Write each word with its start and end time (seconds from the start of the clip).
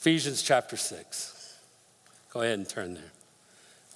Ephesians 0.00 0.40
chapter 0.40 0.78
6. 0.78 1.58
Go 2.32 2.40
ahead 2.40 2.58
and 2.58 2.66
turn 2.66 2.94
there. 2.94 3.12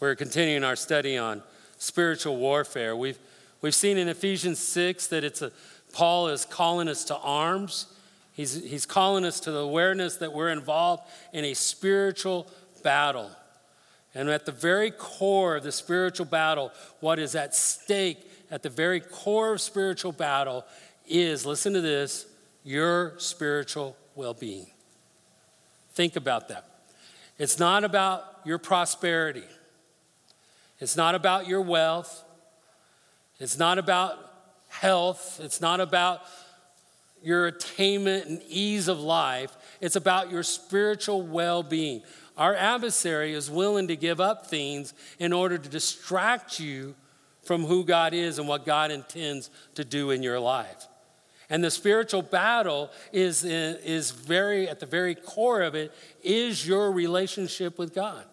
We're 0.01 0.15
continuing 0.15 0.63
our 0.63 0.77
study 0.77 1.17
on 1.17 1.43
spiritual 1.79 2.37
warfare. 2.37 2.95
We've, 2.95 3.19
we've 3.63 3.75
seen 3.75 3.97
in 3.97 4.09
Ephesians 4.09 4.59
6 4.59 5.07
that 5.07 5.25
it's 5.25 5.41
a, 5.41 5.51
Paul 5.95 6.29
is 6.29 6.45
calling 6.45 6.89
us 6.89 7.05
to 7.05 7.17
arms. 7.17 7.87
He's, 8.35 8.63
he's 8.65 8.85
calling 8.85 9.25
us 9.25 9.41
to 9.41 9.51
the 9.51 9.61
awareness 9.61 10.17
that 10.19 10.35
we're 10.35 10.51
involved 10.51 11.05
in 11.33 11.47
a 11.47 11.55
spiritual 11.55 12.51
battle. 12.83 13.31
And 14.15 14.29
at 14.29 14.45
the 14.45 14.53
very 14.53 14.91
core 14.91 15.57
of 15.57 15.63
the 15.63 15.73
spiritual 15.73 16.27
battle, 16.27 16.71
what 17.01 17.19
is 17.19 17.35
at 17.35 17.55
stake 17.55 18.31
at 18.51 18.63
the 18.63 18.69
very 18.69 19.01
core 19.01 19.55
of 19.55 19.63
spiritual 19.63 20.13
battle 20.13 20.67
is, 21.07 21.47
listen 21.47 21.73
to 21.73 21.81
this, 21.81 22.27
your 22.63 23.15
spiritual 23.17 23.97
well 24.15 24.35
being. 24.35 24.67
Think 25.95 26.17
about 26.17 26.49
that. 26.49 26.65
It's 27.39 27.59
not 27.59 27.85
about 27.85 28.25
your 28.45 28.59
prosperity, 28.59 29.45
it's 30.79 30.97
not 30.97 31.15
about 31.15 31.49
your 31.49 31.63
wealth, 31.63 32.25
it's 33.41 33.59
not 33.59 33.79
about 33.79 34.19
health, 34.69 35.41
it's 35.43 35.61
not 35.61 35.81
about 35.81 36.21
your 37.23 37.47
attainment 37.47 38.27
and 38.27 38.43
ease 38.49 38.87
of 38.87 39.01
life, 39.01 39.57
it's 39.81 39.97
about 39.97 40.31
your 40.31 40.43
spiritual 40.43 41.23
well 41.23 41.63
being. 41.63 42.03
Our 42.37 42.55
adversary 42.55 43.33
is 43.33 43.51
willing 43.51 43.89
to 43.89 43.97
give 43.97 44.21
up 44.21 44.47
things 44.47 44.93
in 45.19 45.33
order 45.33 45.57
to 45.57 45.69
distract 45.69 46.59
you 46.59 46.95
from 47.45 47.65
who 47.65 47.85
God 47.85 48.13
is 48.13 48.39
and 48.39 48.49
what 48.49 48.67
God 48.67 48.91
intends 48.91 49.51
to 49.77 49.85
do 49.85 50.11
in 50.11 50.23
your 50.23 50.41
life. 50.41 50.89
And 51.51 51.63
the 51.63 51.71
spiritual 51.71 52.23
battle 52.23 52.91
is, 53.13 53.45
is 53.45 54.11
very, 54.11 54.69
at 54.69 54.81
the 54.81 54.87
very 54.87 55.15
core 55.15 55.63
of 55.63 55.75
it, 55.75 55.93
is 56.23 56.67
your 56.67 56.91
relationship 56.91 57.79
with 57.79 57.95
God. 57.95 58.25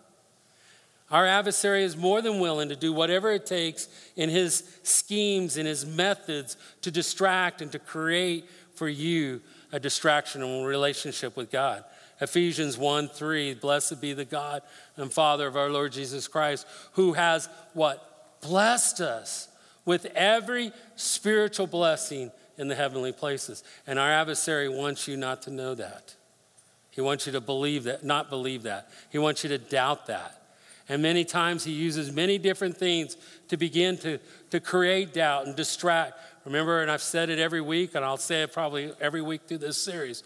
Our 1.12 1.26
adversary 1.26 1.84
is 1.84 1.98
more 1.98 2.22
than 2.22 2.40
willing 2.40 2.70
to 2.70 2.76
do 2.76 2.94
whatever 2.94 3.32
it 3.32 3.46
takes 3.46 3.90
in 4.16 4.30
his 4.30 4.64
schemes 4.84 5.58
and 5.58 5.68
his 5.68 5.86
methods 5.86 6.56
to 6.84 6.92
distract 6.92 7.62
and 7.62 7.70
to 7.74 7.80
create 7.80 8.50
for 8.76 8.88
you 8.88 9.42
a 9.74 9.80
distraction 9.80 10.42
in 10.42 10.64
relationship 10.64 11.36
with 11.36 11.52
God. 11.52 11.84
Ephesians 12.22 12.78
1 12.78 13.10
3, 13.10 13.56
blessed 13.56 14.00
be 14.00 14.14
the 14.14 14.24
God 14.24 14.62
and 14.96 15.12
Father 15.12 15.48
of 15.48 15.58
our 15.58 15.70
Lord 15.70 15.92
Jesus 15.92 16.28
Christ, 16.30 16.66
who 16.94 17.14
has 17.14 17.50
what? 17.74 18.40
Blessed 18.42 19.02
us 19.02 19.50
with 19.86 20.06
every 20.16 20.72
spiritual 20.96 21.68
blessing 21.68 22.32
in 22.62 22.68
the 22.68 22.76
heavenly 22.76 23.12
places. 23.12 23.64
And 23.88 23.98
our 23.98 24.12
adversary 24.12 24.70
wants 24.70 25.08
you 25.08 25.18
not 25.18 25.42
to 25.42 25.50
know 25.50 25.74
that. 25.76 26.16
He 26.92 27.02
wants 27.02 27.26
you 27.26 27.32
to 27.32 27.42
believe 27.42 27.86
that, 27.86 28.04
not 28.04 28.30
believe 28.30 28.64
that. 28.64 28.90
He 29.10 29.18
wants 29.18 29.44
you 29.44 29.50
to 29.50 29.58
doubt 29.58 30.06
that. 30.06 30.38
And 30.88 31.02
many 31.02 31.26
times 31.26 31.64
he 31.64 31.72
uses 31.72 32.12
many 32.12 32.38
different 32.38 32.78
things 32.78 33.18
to 33.48 33.58
begin 33.58 33.98
to, 34.00 34.20
to 34.52 34.60
create 34.60 35.14
doubt 35.14 35.48
and 35.48 35.56
distract. 35.56 36.20
Remember, 36.46 36.82
and 36.82 36.92
I've 36.92 37.02
said 37.02 37.30
it 37.30 37.40
every 37.40 37.62
week, 37.62 37.96
and 37.96 38.06
I'll 38.06 38.18
say 38.18 38.44
it 38.44 38.54
probably 38.54 38.92
every 39.02 39.22
week 39.22 39.42
through 39.48 39.60
this 39.60 39.78
series, 39.78 40.24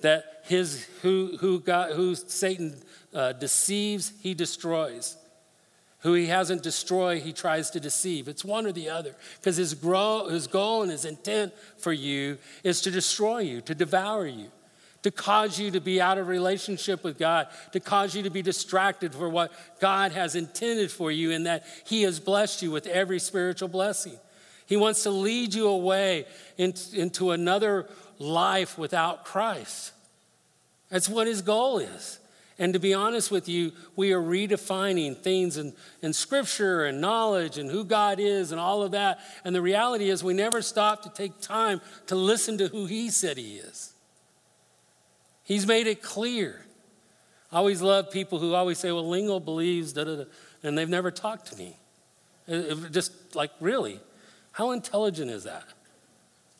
that 0.00 0.42
his 0.44 0.86
who 1.02 1.36
who 1.40 1.60
God 1.60 1.92
who 1.92 2.14
Satan 2.14 2.76
uh, 3.14 3.32
deceives, 3.32 4.12
he 4.20 4.34
destroys. 4.34 5.16
Who 6.00 6.14
he 6.14 6.26
hasn't 6.26 6.62
destroyed, 6.62 7.22
he 7.22 7.32
tries 7.32 7.70
to 7.70 7.80
deceive. 7.80 8.26
It's 8.26 8.44
one 8.44 8.66
or 8.66 8.72
the 8.72 8.88
other. 8.88 9.14
Because 9.38 9.56
his, 9.56 9.72
his 9.72 10.46
goal 10.46 10.82
and 10.82 10.90
his 10.90 11.04
intent 11.04 11.52
for 11.76 11.92
you 11.92 12.38
is 12.64 12.80
to 12.82 12.90
destroy 12.90 13.40
you, 13.40 13.60
to 13.62 13.74
devour 13.74 14.26
you, 14.26 14.46
to 15.02 15.10
cause 15.10 15.58
you 15.58 15.70
to 15.72 15.80
be 15.80 16.00
out 16.00 16.16
of 16.16 16.26
relationship 16.26 17.04
with 17.04 17.18
God, 17.18 17.48
to 17.72 17.80
cause 17.80 18.14
you 18.14 18.22
to 18.22 18.30
be 18.30 18.40
distracted 18.40 19.14
for 19.14 19.28
what 19.28 19.52
God 19.78 20.12
has 20.12 20.34
intended 20.34 20.90
for 20.90 21.10
you, 21.10 21.32
and 21.32 21.44
that 21.44 21.64
he 21.84 22.02
has 22.02 22.18
blessed 22.18 22.62
you 22.62 22.70
with 22.70 22.86
every 22.86 23.18
spiritual 23.18 23.68
blessing. 23.68 24.18
He 24.64 24.76
wants 24.76 25.02
to 25.02 25.10
lead 25.10 25.52
you 25.52 25.68
away 25.68 26.24
into 26.56 27.32
another 27.32 27.88
life 28.18 28.78
without 28.78 29.24
Christ. 29.24 29.92
That's 30.88 31.08
what 31.08 31.26
his 31.26 31.42
goal 31.42 31.78
is. 31.78 32.18
And 32.60 32.74
to 32.74 32.78
be 32.78 32.92
honest 32.92 33.30
with 33.30 33.48
you, 33.48 33.72
we 33.96 34.12
are 34.12 34.20
redefining 34.20 35.16
things 35.16 35.56
in, 35.56 35.72
in 36.02 36.12
scripture 36.12 36.84
and 36.84 37.00
knowledge 37.00 37.56
and 37.56 37.70
who 37.70 37.84
God 37.84 38.20
is 38.20 38.52
and 38.52 38.60
all 38.60 38.82
of 38.82 38.90
that. 38.90 39.18
And 39.46 39.54
the 39.54 39.62
reality 39.62 40.10
is, 40.10 40.22
we 40.22 40.34
never 40.34 40.60
stop 40.60 41.02
to 41.04 41.08
take 41.08 41.40
time 41.40 41.80
to 42.08 42.14
listen 42.14 42.58
to 42.58 42.68
who 42.68 42.84
He 42.84 43.08
said 43.08 43.38
He 43.38 43.56
is. 43.56 43.94
He's 45.42 45.66
made 45.66 45.86
it 45.86 46.02
clear. 46.02 46.66
I 47.50 47.56
always 47.56 47.80
love 47.80 48.10
people 48.10 48.38
who 48.38 48.52
always 48.52 48.78
say, 48.78 48.92
well, 48.92 49.08
Lingo 49.08 49.40
believes, 49.40 49.94
da 49.94 50.04
da 50.04 50.16
da, 50.16 50.24
and 50.62 50.76
they've 50.76 50.86
never 50.86 51.10
talked 51.10 51.46
to 51.46 51.56
me. 51.56 51.76
It, 52.46 52.78
it, 52.78 52.92
just 52.92 53.34
like, 53.34 53.52
really? 53.60 54.00
How 54.52 54.72
intelligent 54.72 55.30
is 55.30 55.44
that? 55.44 55.64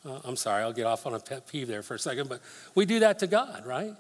Uh, 0.05 0.19
I'm 0.25 0.37
sorry, 0.37 0.63
I'll 0.63 0.73
get 0.73 0.87
off 0.87 1.07
on 1.07 1.13
a 1.13 1.21
pet 1.21 1.47
peeve 1.47 1.69
there 1.69 1.83
for 1.83 1.95
a 1.95 1.99
second, 1.99 2.31
but 2.31 2.41
we 2.75 2.87
do 2.87 3.01
that 3.01 3.19
to 3.19 3.27
God, 3.27 3.67
right? 3.67 3.95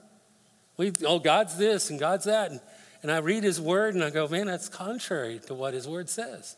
We, 0.80 0.92
oh, 1.04 1.18
God's 1.18 1.58
this 1.58 1.90
and 1.90 2.00
God's 2.00 2.24
that. 2.24 2.50
And, 2.50 2.60
and 3.02 3.12
I 3.12 3.18
read 3.18 3.44
his 3.44 3.60
word 3.60 3.94
and 3.94 4.02
I 4.02 4.08
go, 4.08 4.26
man, 4.26 4.46
that's 4.46 4.70
contrary 4.70 5.38
to 5.46 5.52
what 5.52 5.74
his 5.74 5.86
word 5.86 6.08
says. 6.08 6.56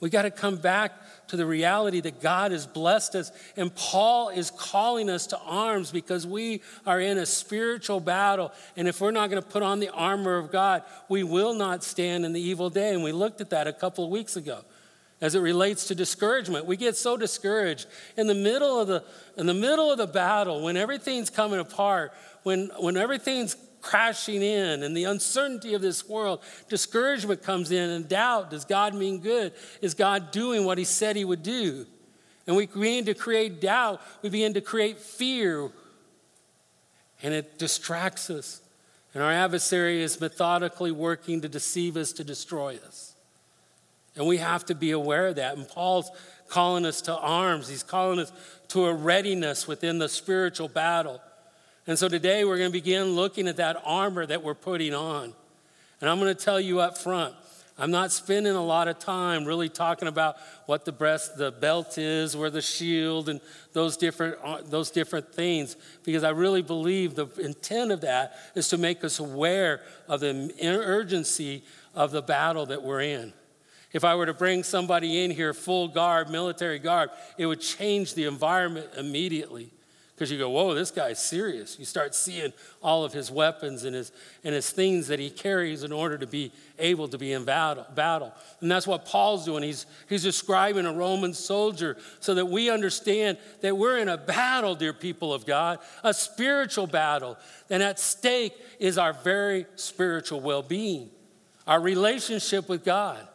We 0.00 0.08
got 0.08 0.22
to 0.22 0.30
come 0.30 0.56
back 0.56 0.92
to 1.28 1.36
the 1.36 1.44
reality 1.44 2.00
that 2.00 2.22
God 2.22 2.52
has 2.52 2.66
blessed 2.66 3.14
us. 3.16 3.32
And 3.58 3.74
Paul 3.74 4.30
is 4.30 4.50
calling 4.50 5.10
us 5.10 5.26
to 5.26 5.38
arms 5.40 5.90
because 5.90 6.26
we 6.26 6.62
are 6.86 6.98
in 6.98 7.18
a 7.18 7.26
spiritual 7.26 8.00
battle. 8.00 8.50
And 8.78 8.88
if 8.88 9.02
we're 9.02 9.10
not 9.10 9.28
going 9.28 9.42
to 9.42 9.46
put 9.46 9.62
on 9.62 9.78
the 9.78 9.90
armor 9.90 10.38
of 10.38 10.50
God, 10.50 10.82
we 11.10 11.22
will 11.22 11.52
not 11.52 11.84
stand 11.84 12.24
in 12.24 12.32
the 12.32 12.40
evil 12.40 12.70
day. 12.70 12.94
And 12.94 13.04
we 13.04 13.12
looked 13.12 13.42
at 13.42 13.50
that 13.50 13.66
a 13.66 13.74
couple 13.74 14.04
of 14.04 14.10
weeks 14.10 14.36
ago 14.36 14.64
as 15.24 15.34
it 15.34 15.40
relates 15.40 15.86
to 15.86 15.94
discouragement. 15.94 16.66
We 16.66 16.76
get 16.76 16.96
so 16.96 17.16
discouraged 17.16 17.86
in 18.18 18.26
the 18.26 18.34
middle 18.34 18.78
of 18.78 18.88
the, 18.88 19.02
in 19.38 19.46
the, 19.46 19.54
middle 19.54 19.90
of 19.90 19.96
the 19.96 20.06
battle 20.06 20.62
when 20.62 20.76
everything's 20.76 21.30
coming 21.30 21.60
apart 21.60 22.12
when, 22.42 22.70
when 22.78 22.98
everything's 22.98 23.56
crashing 23.80 24.42
in 24.42 24.82
and 24.82 24.94
the 24.94 25.04
uncertainty 25.04 25.72
of 25.72 25.80
this 25.80 26.06
world, 26.06 26.42
discouragement 26.68 27.42
comes 27.42 27.70
in 27.70 27.88
and 27.88 28.06
doubt. 28.06 28.50
Does 28.50 28.66
God 28.66 28.94
mean 28.94 29.20
good? 29.20 29.54
Is 29.80 29.94
God 29.94 30.30
doing 30.30 30.66
what 30.66 30.76
He 30.76 30.84
said 30.84 31.16
He 31.16 31.24
would 31.24 31.42
do? 31.42 31.86
And 32.46 32.54
we 32.54 32.66
begin 32.66 33.06
to 33.06 33.14
create 33.14 33.62
doubt, 33.62 34.02
we 34.20 34.28
begin 34.28 34.52
to 34.52 34.60
create 34.60 34.98
fear, 34.98 35.70
and 37.22 37.32
it 37.32 37.58
distracts 37.58 38.28
us. 38.28 38.60
And 39.14 39.22
our 39.22 39.32
adversary 39.32 40.02
is 40.02 40.20
methodically 40.20 40.92
working 40.92 41.40
to 41.40 41.48
deceive 41.48 41.96
us, 41.96 42.12
to 42.12 42.24
destroy 42.24 42.78
us. 42.86 43.13
And 44.16 44.26
we 44.26 44.36
have 44.38 44.64
to 44.66 44.74
be 44.74 44.92
aware 44.92 45.28
of 45.28 45.36
that. 45.36 45.56
And 45.56 45.68
Paul's 45.68 46.10
calling 46.48 46.84
us 46.84 47.00
to 47.02 47.16
arms, 47.16 47.68
he's 47.68 47.82
calling 47.82 48.18
us 48.18 48.32
to 48.68 48.86
a 48.86 48.94
readiness 48.94 49.66
within 49.66 49.98
the 49.98 50.08
spiritual 50.08 50.68
battle. 50.68 51.20
And 51.86 51.98
so 51.98 52.08
today 52.08 52.44
we're 52.44 52.58
going 52.58 52.70
to 52.70 52.72
begin 52.72 53.14
looking 53.14 53.48
at 53.48 53.56
that 53.56 53.80
armor 53.84 54.24
that 54.24 54.42
we're 54.42 54.54
putting 54.54 54.94
on. 54.94 55.34
And 56.00 56.10
I'm 56.10 56.18
going 56.18 56.34
to 56.34 56.44
tell 56.44 56.60
you 56.60 56.80
up 56.80 56.96
front, 56.96 57.34
I'm 57.76 57.90
not 57.90 58.12
spending 58.12 58.54
a 58.54 58.64
lot 58.64 58.86
of 58.86 59.00
time 59.00 59.44
really 59.44 59.68
talking 59.68 60.06
about 60.06 60.36
what 60.66 60.84
the 60.84 60.92
breast, 60.92 61.36
the 61.36 61.50
belt 61.50 61.98
is, 61.98 62.34
or 62.34 62.48
the 62.48 62.62
shield, 62.62 63.28
and 63.28 63.40
those 63.72 63.96
different, 63.96 64.38
uh, 64.44 64.58
those 64.64 64.90
different 64.92 65.34
things, 65.34 65.76
because 66.04 66.22
I 66.22 66.30
really 66.30 66.62
believe 66.62 67.16
the 67.16 67.26
intent 67.40 67.90
of 67.90 68.02
that 68.02 68.36
is 68.54 68.68
to 68.68 68.78
make 68.78 69.02
us 69.02 69.18
aware 69.18 69.80
of 70.08 70.20
the 70.20 70.52
urgency 70.62 71.64
of 71.94 72.12
the 72.12 72.22
battle 72.22 72.66
that 72.66 72.82
we're 72.82 73.00
in. 73.00 73.32
If 73.94 74.04
I 74.04 74.16
were 74.16 74.26
to 74.26 74.34
bring 74.34 74.64
somebody 74.64 75.24
in 75.24 75.30
here 75.30 75.54
full 75.54 75.86
garb, 75.86 76.28
military 76.28 76.80
garb, 76.80 77.10
it 77.38 77.46
would 77.46 77.60
change 77.60 78.14
the 78.14 78.24
environment 78.24 78.88
immediately 78.98 79.70
because 80.14 80.32
you 80.32 80.38
go, 80.38 80.50
whoa, 80.50 80.74
this 80.74 80.90
guy's 80.90 81.18
serious. 81.18 81.76
You 81.78 81.84
start 81.84 82.12
seeing 82.14 82.52
all 82.82 83.04
of 83.04 83.12
his 83.12 83.30
weapons 83.30 83.84
and 83.84 83.94
his, 83.94 84.10
and 84.42 84.52
his 84.52 84.70
things 84.70 85.06
that 85.08 85.20
he 85.20 85.30
carries 85.30 85.84
in 85.84 85.92
order 85.92 86.18
to 86.18 86.26
be 86.26 86.50
able 86.78 87.06
to 87.08 87.18
be 87.18 87.32
in 87.32 87.44
battle. 87.44 87.86
battle. 87.94 88.32
And 88.60 88.70
that's 88.70 88.86
what 88.86 89.06
Paul's 89.06 89.44
doing. 89.44 89.62
He's, 89.62 89.86
he's 90.08 90.24
describing 90.24 90.86
a 90.86 90.92
Roman 90.92 91.32
soldier 91.32 91.96
so 92.18 92.34
that 92.34 92.46
we 92.46 92.70
understand 92.70 93.38
that 93.60 93.76
we're 93.76 93.98
in 93.98 94.08
a 94.08 94.18
battle, 94.18 94.74
dear 94.74 94.92
people 94.92 95.32
of 95.32 95.46
God, 95.46 95.78
a 96.02 96.12
spiritual 96.12 96.88
battle. 96.88 97.36
And 97.70 97.80
at 97.80 98.00
stake 98.00 98.54
is 98.80 98.98
our 98.98 99.12
very 99.12 99.66
spiritual 99.76 100.40
well 100.40 100.62
being, 100.62 101.10
our 101.66 101.80
relationship 101.80 102.68
with 102.68 102.84
God. 102.84 103.26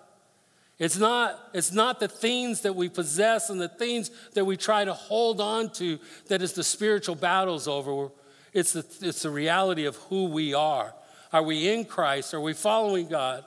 It's 0.80 0.98
not, 0.98 1.50
it's 1.54 1.74
not 1.74 2.00
the 2.00 2.08
things 2.08 2.62
that 2.62 2.74
we 2.74 2.88
possess 2.88 3.50
and 3.50 3.60
the 3.60 3.68
things 3.68 4.10
that 4.34 4.46
we 4.46 4.56
try 4.56 4.86
to 4.86 4.94
hold 4.94 5.42
on 5.42 5.70
to 5.72 6.00
that 6.28 6.42
is 6.42 6.54
the 6.54 6.64
spiritual 6.64 7.16
battles 7.16 7.68
over. 7.68 8.10
It's 8.54 8.72
the, 8.72 8.86
it's 9.02 9.24
the 9.24 9.30
reality 9.30 9.86
of 9.86 9.98
who 9.98 10.26
we 10.26 10.54
are. 10.54 10.96
Are 11.34 11.44
we 11.44 11.68
in 11.68 11.84
Christ? 11.84 12.34
Are 12.34 12.40
we 12.40 12.54
following 12.54 13.10
God? 13.10 13.44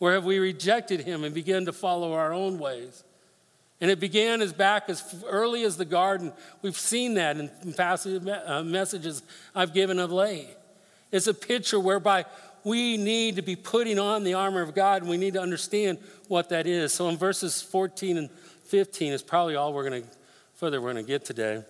Or 0.00 0.12
have 0.12 0.24
we 0.24 0.38
rejected 0.38 1.00
Him 1.00 1.24
and 1.24 1.34
begun 1.34 1.64
to 1.64 1.72
follow 1.72 2.12
our 2.12 2.32
own 2.32 2.58
ways? 2.58 3.04
And 3.80 3.90
it 3.90 3.98
began 3.98 4.42
as 4.42 4.52
back 4.52 4.90
as 4.90 5.24
early 5.26 5.64
as 5.64 5.78
the 5.78 5.86
garden. 5.86 6.32
We've 6.60 6.76
seen 6.76 7.14
that 7.14 7.38
in 7.38 7.72
past 7.72 8.06
uh, 8.06 8.62
messages 8.62 9.22
I've 9.54 9.72
given 9.72 9.98
of 9.98 10.12
late. 10.12 10.48
It's 11.10 11.26
a 11.26 11.34
picture 11.34 11.80
whereby 11.80 12.26
we 12.64 12.96
need 12.96 13.36
to 13.36 13.42
be 13.42 13.56
putting 13.56 13.98
on 13.98 14.24
the 14.24 14.34
armor 14.34 14.62
of 14.62 14.74
God 14.74 15.02
and 15.02 15.10
we 15.10 15.16
need 15.16 15.34
to 15.34 15.40
understand 15.40 15.98
what 16.28 16.48
that 16.50 16.66
is. 16.66 16.92
So 16.92 17.08
in 17.08 17.16
verses 17.16 17.62
14 17.62 18.16
and 18.16 18.30
15 18.66 19.12
is 19.12 19.22
probably 19.22 19.56
all 19.56 19.72
we're 19.72 19.88
going 19.88 20.02
to 20.02 20.08
further 20.60 20.78
we're 20.78 20.92
going 20.92 21.02
to 21.02 21.08
get 21.08 21.24
today. 21.24 21.62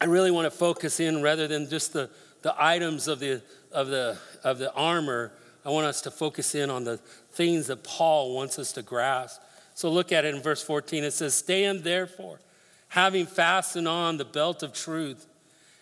I 0.00 0.06
really 0.06 0.32
want 0.32 0.46
to 0.46 0.50
focus 0.50 0.98
in 0.98 1.22
rather 1.22 1.46
than 1.46 1.68
just 1.70 1.92
the, 1.92 2.10
the 2.42 2.52
items 2.58 3.06
of 3.06 3.20
the, 3.20 3.42
of, 3.70 3.86
the, 3.86 4.18
of 4.42 4.58
the 4.58 4.72
armor, 4.72 5.32
I 5.64 5.70
want 5.70 5.86
us 5.86 6.00
to 6.02 6.10
focus 6.10 6.56
in 6.56 6.68
on 6.68 6.82
the 6.82 6.96
things 7.30 7.68
that 7.68 7.84
Paul 7.84 8.34
wants 8.34 8.58
us 8.58 8.72
to 8.72 8.82
grasp. 8.82 9.40
So 9.74 9.88
look 9.88 10.10
at 10.10 10.24
it 10.24 10.34
in 10.34 10.42
verse 10.42 10.60
14. 10.60 11.04
It 11.04 11.12
says, 11.12 11.34
Stand 11.34 11.84
therefore, 11.84 12.40
having 12.88 13.26
fastened 13.26 13.86
on 13.86 14.16
the 14.16 14.24
belt 14.24 14.64
of 14.64 14.72
truth, 14.72 15.26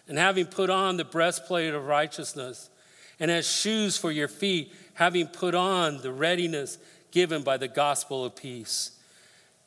and 0.09 0.19
having 0.19 0.47
put 0.47 0.71
on 0.71 0.97
the 0.97 1.05
breastplate 1.05 1.75
of 1.75 1.87
righteousness, 1.87 2.71
and 3.19 3.31
as 3.31 3.51
shoes 3.51 3.97
for 3.97 4.11
your 4.11 4.29
feet, 4.29 4.73
having 4.95 5.27
put 5.27 5.55
on 5.55 5.99
the 6.03 6.13
readiness 6.13 6.79
given 7.11 7.43
by 7.43 7.57
the 7.57 7.69
gospel 7.69 8.25
of 8.25 8.37
peace. 8.37 8.93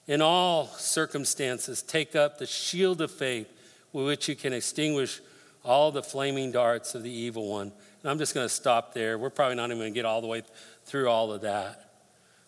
In 0.07 0.21
all 0.21 0.68
circumstances, 0.68 1.81
take 1.81 2.15
up 2.15 2.38
the 2.38 2.45
shield 2.45 3.01
of 3.01 3.12
faith 3.12 3.47
with 3.94 4.06
which 4.06 4.27
you 4.27 4.36
can 4.36 4.53
extinguish 4.53 5.21
all 5.63 5.91
the 5.91 6.03
flaming 6.03 6.51
darts 6.51 6.95
of 6.95 7.03
the 7.03 7.12
evil 7.12 7.50
one. 7.50 7.71
And 8.01 8.09
I'm 8.09 8.18
just 8.18 8.33
going 8.33 8.45
to 8.45 8.53
stop 8.53 8.94
there. 8.94 9.18
We're 9.18 9.30
probably 9.30 9.56
not 9.56 9.65
even 9.65 9.80
going 9.80 9.94
to 9.94 9.95
get 9.95 10.06
all 10.06 10.21
the 10.21 10.27
way 10.27 10.44
through 10.85 11.09
all 11.09 11.31
of 11.31 11.42
that. 11.42 11.92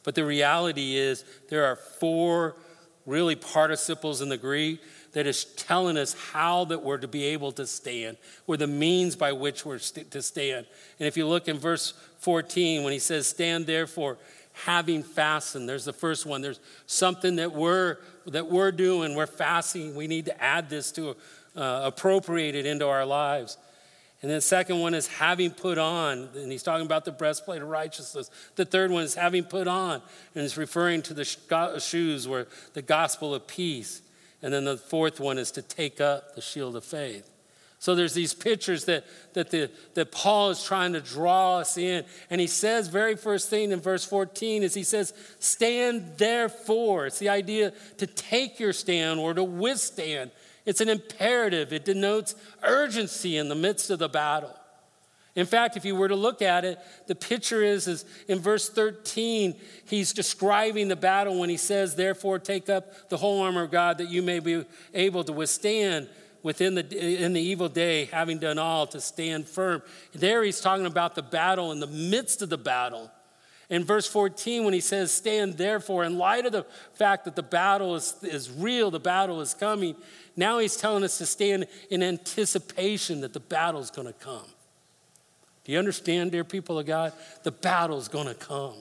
But 0.04 0.16
the 0.16 0.26
reality 0.26 0.96
is, 0.96 1.24
there 1.50 1.66
are 1.66 1.76
four 1.76 2.56
really 3.06 3.36
participles 3.36 4.22
in 4.22 4.30
the 4.30 4.38
Greek 4.38 4.82
that 5.14 5.28
is 5.28 5.46
telling 5.46 5.98
us 5.98 6.14
how 6.32 6.66
that 6.66 6.84
we're 6.84 6.98
to 6.98 7.08
be 7.08 7.26
able 7.26 7.52
to 7.54 7.68
stand, 7.68 8.18
or 8.48 8.58
the 8.58 8.68
means 8.68 9.16
by 9.16 9.32
which 9.32 9.66
we're 9.66 9.80
st- 9.80 10.12
to 10.12 10.22
stand. 10.22 10.66
And 11.00 11.08
if 11.08 11.18
you 11.18 11.28
look 11.28 11.48
in 11.48 11.58
verse 11.58 11.94
14, 12.20 12.84
when 12.84 12.94
he 12.94 13.00
says, 13.00 13.28
Stand 13.28 13.66
therefore, 13.66 14.18
having 14.54 15.04
fastened, 15.04 15.68
there's 15.68 15.86
the 15.86 15.94
first 15.94 16.26
one. 16.26 16.42
There's 16.42 16.60
something 16.86 17.38
that 17.38 17.52
we're, 17.52 17.98
that 18.28 18.50
we're 18.50 18.72
doing, 18.72 19.16
we're 19.16 19.28
fasting. 19.28 19.96
We 19.96 20.08
need 20.08 20.26
to 20.26 20.44
add 20.44 20.70
this 20.70 20.92
to 20.94 21.16
uh, 21.56 21.82
appropriate 21.84 22.56
it 22.56 22.66
into 22.66 22.88
our 22.88 23.06
lives. 23.06 23.58
And 24.22 24.30
then 24.30 24.38
the 24.38 24.42
second 24.42 24.80
one 24.80 24.94
is 24.94 25.08
having 25.08 25.50
put 25.50 25.80
on, 25.80 26.30
and 26.36 26.52
he's 26.52 26.62
talking 26.62 26.86
about 26.86 27.06
the 27.06 27.12
breastplate 27.12 27.62
of 27.62 27.68
righteousness. 27.68 28.30
The 28.56 28.66
third 28.66 28.92
one 28.92 29.04
is 29.04 29.16
having 29.16 29.44
put 29.44 29.68
on, 29.68 30.02
and 30.36 30.44
it's 30.44 30.58
referring 30.58 31.02
to 31.04 31.16
the 31.16 31.26
shoes 31.80 32.28
where 32.28 32.46
the 32.74 32.84
gospel 32.84 33.34
of 33.34 33.48
peace. 33.48 34.04
And 34.42 34.54
then 34.54 34.66
the 34.66 34.78
fourth 34.78 35.20
one 35.20 35.38
is 35.38 35.52
to 35.52 35.62
take 35.62 36.02
up 36.02 36.36
the 36.36 36.42
shield 36.42 36.76
of 36.76 36.84
faith. 36.84 37.30
So 37.82 37.96
there's 37.96 38.14
these 38.14 38.36
pictures 38.36 38.86
that, 38.86 39.06
that, 39.34 39.50
the, 39.50 39.72
that 39.96 40.12
Paul 40.12 40.52
is 40.52 40.64
trying 40.64 40.94
to 40.94 41.02
draw 41.02 41.58
us 41.58 41.80
in. 41.80 42.06
And 42.30 42.40
he 42.40 42.46
says, 42.46 42.88
very 42.88 43.16
first 43.16 43.50
thing 43.50 43.72
in 43.72 43.80
verse 43.80 44.06
14 44.06 44.62
is 44.62 44.76
he 44.76 44.84
says, 44.84 45.16
stand 45.40 46.14
therefore. 46.18 47.08
It's 47.08 47.18
the 47.18 47.30
idea 47.30 47.74
to 47.98 48.06
take 48.06 48.60
your 48.60 48.72
stand 48.72 49.20
or 49.20 49.34
to 49.34 49.44
withstand. 49.44 50.30
It's 50.64 50.80
an 50.80 50.90
imperative, 50.90 51.74
it 51.74 51.86
denotes 51.86 52.36
urgency 52.62 53.38
in 53.38 53.50
the 53.50 53.56
midst 53.56 53.90
of 53.90 53.98
the 53.98 54.10
battle. 54.10 54.56
In 55.36 55.46
fact, 55.46 55.78
if 55.78 55.86
you 55.86 55.96
were 55.96 56.10
to 56.10 56.16
look 56.16 56.42
at 56.42 56.66
it, 56.66 56.78
the 57.08 57.16
picture 57.16 57.64
is, 57.64 57.88
is 57.88 58.06
in 58.28 58.40
verse 58.40 58.70
13, 58.70 59.56
he's 59.86 60.12
describing 60.12 60.90
the 60.90 60.96
battle 60.96 61.40
when 61.40 61.50
he 61.50 61.58
says, 61.58 61.96
Therefore, 61.96 62.38
take 62.38 62.70
up 62.70 63.10
the 63.10 63.18
whole 63.18 63.42
armor 63.42 63.64
of 63.64 63.72
God 63.72 63.98
that 64.00 64.10
you 64.10 64.22
may 64.22 64.40
be 64.40 64.66
able 64.94 65.24
to 65.24 65.32
withstand 65.32 66.10
within 66.44 66.76
the, 66.76 67.24
in 67.24 67.34
the 67.34 67.42
evil 67.42 67.70
day, 67.70 68.06
having 68.06 68.40
done 68.40 68.58
all 68.58 68.88
to 68.88 69.00
stand 69.00 69.48
firm. 69.48 69.82
There 70.14 70.44
he's 70.44 70.60
talking 70.60 70.86
about 70.86 71.16
the 71.16 71.22
battle 71.22 71.72
in 71.72 71.80
the 71.80 71.88
midst 71.88 72.42
of 72.42 72.50
the 72.50 72.58
battle. 72.58 73.10
In 73.70 73.86
verse 73.86 74.08
14, 74.08 74.66
when 74.66 74.74
he 74.74 74.82
says, 74.82 75.14
Stand 75.14 75.58
therefore, 75.58 76.04
in 76.04 76.18
light 76.18 76.46
of 76.46 76.52
the 76.52 76.66
fact 76.94 77.24
that 77.24 77.38
the 77.38 77.44
battle 77.44 77.96
is, 77.96 78.16
is 78.22 78.52
real, 78.52 78.92
the 78.92 79.00
battle 79.00 79.40
is 79.40 79.54
coming, 79.54 79.96
now 80.36 80.60
he's 80.60 80.76
telling 80.76 81.06
us 81.06 81.18
to 81.20 81.26
stand 81.26 81.68
in 81.90 82.04
anticipation 82.04 83.22
that 83.22 83.32
the 83.32 83.40
battle 83.40 83.80
is 83.80 83.90
going 83.90 84.08
to 84.08 84.14
come. 84.14 84.46
Do 85.64 85.72
you 85.72 85.80
understand, 85.80 86.32
dear 86.32 86.44
people 86.44 86.80
of 86.80 86.86
God? 86.86 87.14
The 87.44 87.52
battle 87.52 87.98
is 87.98 88.08
going 88.08 88.28
to 88.28 88.34
come. 88.34 88.76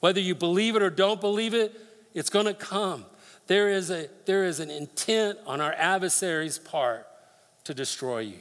Whether 0.00 0.20
you 0.20 0.34
believe 0.34 0.76
it 0.76 0.82
or 0.82 0.90
don't 0.90 1.20
believe 1.20 1.54
it, 1.54 1.74
it's 2.14 2.30
to 2.30 2.54
come. 2.54 3.04
There 3.46 3.70
is, 3.70 3.90
a, 3.90 4.08
there 4.24 4.44
is 4.44 4.60
an 4.60 4.70
intent 4.70 5.38
on 5.46 5.60
our 5.60 5.72
adversary's 5.72 6.58
part 6.58 7.06
to 7.64 7.74
destroy 7.74 8.20
you. 8.20 8.38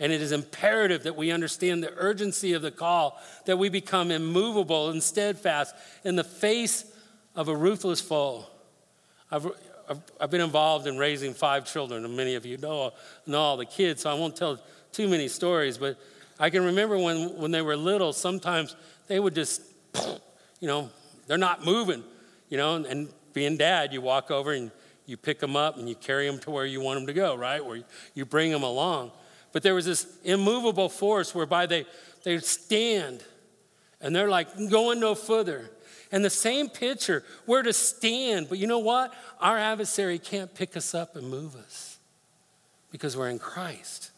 And 0.00 0.12
it 0.12 0.22
is 0.22 0.32
imperative 0.32 1.02
that 1.04 1.16
we 1.16 1.32
understand 1.32 1.82
the 1.82 1.92
urgency 1.96 2.52
of 2.52 2.62
the 2.62 2.70
call, 2.70 3.20
that 3.46 3.56
we 3.58 3.68
become 3.68 4.10
immovable 4.10 4.90
and 4.90 5.02
steadfast 5.02 5.74
in 6.04 6.14
the 6.16 6.24
face 6.24 6.84
of 7.34 7.48
a 7.48 7.56
ruthless 7.56 8.00
foe. 8.00 8.46
I've, 9.30 9.46
I've, 9.88 10.00
I've 10.20 10.30
been 10.30 10.40
involved 10.40 10.86
in 10.86 10.98
raising 10.98 11.34
five 11.34 11.64
children, 11.64 12.04
and 12.04 12.16
many 12.16 12.36
of 12.36 12.46
you 12.46 12.58
know, 12.58 12.92
know 13.26 13.38
all 13.38 13.56
the 13.56 13.66
kids, 13.66 14.02
so 14.02 14.10
I 14.10 14.14
won't 14.14 14.36
tell 14.36 14.60
too 14.92 15.08
many 15.08 15.28
stories, 15.28 15.78
but 15.78 15.98
I 16.38 16.50
can 16.50 16.64
remember 16.64 16.98
when, 16.98 17.36
when 17.36 17.50
they 17.50 17.62
were 17.62 17.76
little, 17.76 18.12
sometimes 18.12 18.76
they 19.06 19.18
would 19.18 19.34
just, 19.34 19.62
you 20.60 20.68
know, 20.68 20.90
they're 21.26 21.38
not 21.38 21.64
moving, 21.64 22.04
you 22.48 22.56
know, 22.56 22.76
and, 22.76 22.86
and 22.86 23.08
being 23.32 23.56
dad, 23.56 23.92
you 23.92 24.00
walk 24.00 24.30
over 24.30 24.52
and 24.52 24.70
you 25.06 25.16
pick 25.16 25.38
them 25.40 25.56
up 25.56 25.78
and 25.78 25.88
you 25.88 25.94
carry 25.94 26.26
them 26.26 26.38
to 26.40 26.50
where 26.50 26.66
you 26.66 26.80
want 26.80 26.98
them 26.98 27.06
to 27.06 27.12
go, 27.12 27.34
right? 27.34 27.64
Where 27.64 27.82
you 28.14 28.24
bring 28.24 28.50
them 28.52 28.62
along. 28.62 29.10
But 29.52 29.62
there 29.62 29.74
was 29.74 29.86
this 29.86 30.06
immovable 30.24 30.88
force 30.88 31.34
whereby 31.34 31.66
they, 31.66 31.86
they 32.24 32.38
stand 32.38 33.24
and 34.00 34.14
they're 34.14 34.28
like 34.28 34.48
going 34.70 35.00
no 35.00 35.14
further. 35.14 35.70
And 36.12 36.24
the 36.24 36.30
same 36.30 36.68
picture, 36.68 37.24
we're 37.46 37.62
to 37.62 37.72
stand, 37.72 38.48
but 38.48 38.58
you 38.58 38.66
know 38.66 38.78
what? 38.78 39.12
Our 39.40 39.58
adversary 39.58 40.18
can't 40.18 40.54
pick 40.54 40.76
us 40.76 40.94
up 40.94 41.16
and 41.16 41.28
move 41.28 41.56
us 41.56 41.98
because 42.90 43.16
we're 43.16 43.28
in 43.28 43.38
Christ. 43.38 44.10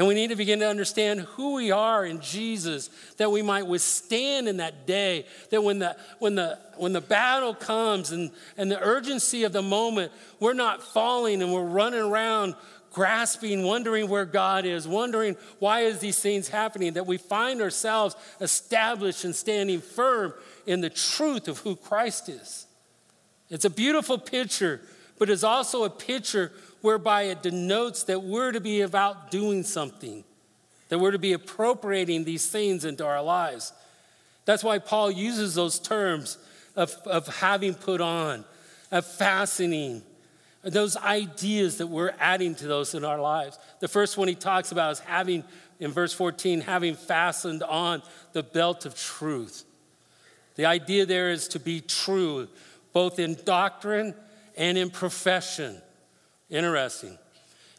And 0.00 0.08
we 0.08 0.14
need 0.14 0.28
to 0.28 0.36
begin 0.36 0.60
to 0.60 0.66
understand 0.66 1.20
who 1.20 1.52
we 1.56 1.72
are 1.72 2.06
in 2.06 2.22
Jesus 2.22 2.88
that 3.18 3.30
we 3.30 3.42
might 3.42 3.66
withstand 3.66 4.48
in 4.48 4.56
that 4.56 4.86
day. 4.86 5.26
That 5.50 5.62
when 5.62 5.78
the, 5.78 5.94
when 6.20 6.36
the, 6.36 6.58
when 6.78 6.94
the 6.94 7.02
battle 7.02 7.52
comes 7.52 8.10
and, 8.10 8.30
and 8.56 8.70
the 8.70 8.80
urgency 8.80 9.44
of 9.44 9.52
the 9.52 9.60
moment, 9.60 10.10
we're 10.40 10.54
not 10.54 10.82
falling 10.82 11.42
and 11.42 11.52
we're 11.52 11.66
running 11.66 12.00
around 12.00 12.54
grasping, 12.90 13.62
wondering 13.62 14.08
where 14.08 14.24
God 14.24 14.64
is, 14.64 14.88
wondering 14.88 15.36
why 15.58 15.80
is 15.80 15.98
these 15.98 16.18
things 16.18 16.48
happening, 16.48 16.94
that 16.94 17.06
we 17.06 17.18
find 17.18 17.60
ourselves 17.60 18.16
established 18.40 19.24
and 19.24 19.36
standing 19.36 19.82
firm 19.82 20.32
in 20.64 20.80
the 20.80 20.88
truth 20.88 21.46
of 21.46 21.58
who 21.58 21.76
Christ 21.76 22.30
is. 22.30 22.66
It's 23.50 23.66
a 23.66 23.70
beautiful 23.70 24.16
picture, 24.16 24.80
but 25.18 25.28
it's 25.28 25.44
also 25.44 25.84
a 25.84 25.90
picture 25.90 26.52
whereby 26.82 27.22
it 27.22 27.42
denotes 27.42 28.04
that 28.04 28.22
we're 28.22 28.52
to 28.52 28.60
be 28.60 28.80
about 28.80 29.30
doing 29.30 29.62
something, 29.62 30.24
that 30.88 30.98
we're 30.98 31.10
to 31.10 31.18
be 31.18 31.32
appropriating 31.32 32.24
these 32.24 32.48
things 32.48 32.84
into 32.84 33.06
our 33.06 33.22
lives. 33.22 33.72
That's 34.44 34.64
why 34.64 34.78
Paul 34.78 35.10
uses 35.10 35.54
those 35.54 35.78
terms 35.78 36.38
of, 36.76 36.94
of 37.06 37.26
having 37.38 37.74
put 37.74 38.00
on, 38.00 38.44
of 38.90 39.06
fastening, 39.06 40.02
those 40.62 40.96
ideas 40.96 41.78
that 41.78 41.86
we're 41.86 42.14
adding 42.18 42.54
to 42.56 42.66
those 42.66 42.94
in 42.94 43.04
our 43.04 43.20
lives. 43.20 43.58
The 43.80 43.88
first 43.88 44.16
one 44.16 44.28
he 44.28 44.34
talks 44.34 44.72
about 44.72 44.92
is 44.92 44.98
having, 45.00 45.44
in 45.78 45.90
verse 45.90 46.12
14, 46.12 46.62
having 46.62 46.94
fastened 46.94 47.62
on 47.62 48.02
the 48.32 48.42
belt 48.42 48.86
of 48.86 48.94
truth. 48.94 49.64
The 50.56 50.66
idea 50.66 51.06
there 51.06 51.30
is 51.30 51.48
to 51.48 51.60
be 51.60 51.80
true, 51.80 52.48
both 52.92 53.18
in 53.18 53.36
doctrine 53.44 54.14
and 54.56 54.76
in 54.76 54.90
profession. 54.90 55.80
Interesting. 56.50 57.16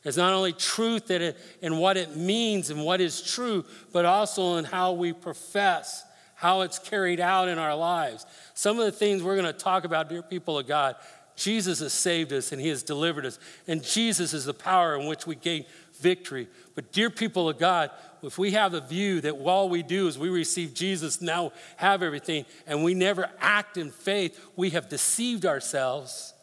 It's 0.04 0.18
not 0.18 0.34
only 0.34 0.54
truth 0.54 1.08
that 1.08 1.22
it, 1.22 1.38
in 1.62 1.78
what 1.78 1.98
it 1.98 2.16
means 2.16 2.70
and 2.72 2.84
what 2.84 3.02
is 3.02 3.22
true, 3.22 3.66
but 3.92 4.06
also 4.06 4.58
in 4.58 4.66
how 4.66 4.94
we 4.94 5.14
profess, 5.14 6.04
how 6.34 6.62
it's 6.62 6.80
carried 6.80 7.20
out 7.20 7.48
in 7.50 7.60
our 7.60 7.76
lives. 7.76 8.26
Some 8.56 8.80
of 8.80 8.86
the 8.86 8.92
things 8.92 9.22
we're 9.22 9.36
going 9.36 9.46
to 9.46 9.54
talk 9.54 9.84
about, 9.84 10.10
dear 10.10 10.24
people 10.24 10.58
of 10.58 10.68
God, 10.68 10.96
Jesus 11.36 11.80
has 11.80 11.94
saved 11.94 12.34
us 12.34 12.52
and 12.52 12.60
he 12.60 12.70
has 12.70 12.82
delivered 12.82 13.26
us, 13.26 13.38
and 13.68 13.84
Jesus 13.84 14.34
is 14.34 14.46
the 14.46 14.54
power 14.54 15.00
in 15.00 15.08
which 15.08 15.28
we 15.28 15.36
gain 15.36 15.66
victory. 16.00 16.48
But, 16.74 16.92
dear 16.92 17.10
people 17.10 17.48
of 17.48 17.60
God, 17.60 17.92
if 18.24 18.38
we 18.38 18.52
have 18.52 18.74
a 18.74 18.82
view 18.82 19.22
that 19.22 19.34
all 19.34 19.70
we 19.70 19.84
do 19.84 20.08
is 20.08 20.18
we 20.18 20.30
receive 20.30 20.74
Jesus, 20.74 21.22
now 21.22 21.52
have 21.78 22.02
everything, 22.02 22.46
and 22.66 22.84
we 22.84 22.94
never 22.94 23.30
act 23.40 23.78
in 23.78 23.92
faith, 23.92 24.40
we 24.56 24.72
have 24.72 24.90
deceived 24.90 25.46
ourselves. 25.46 26.34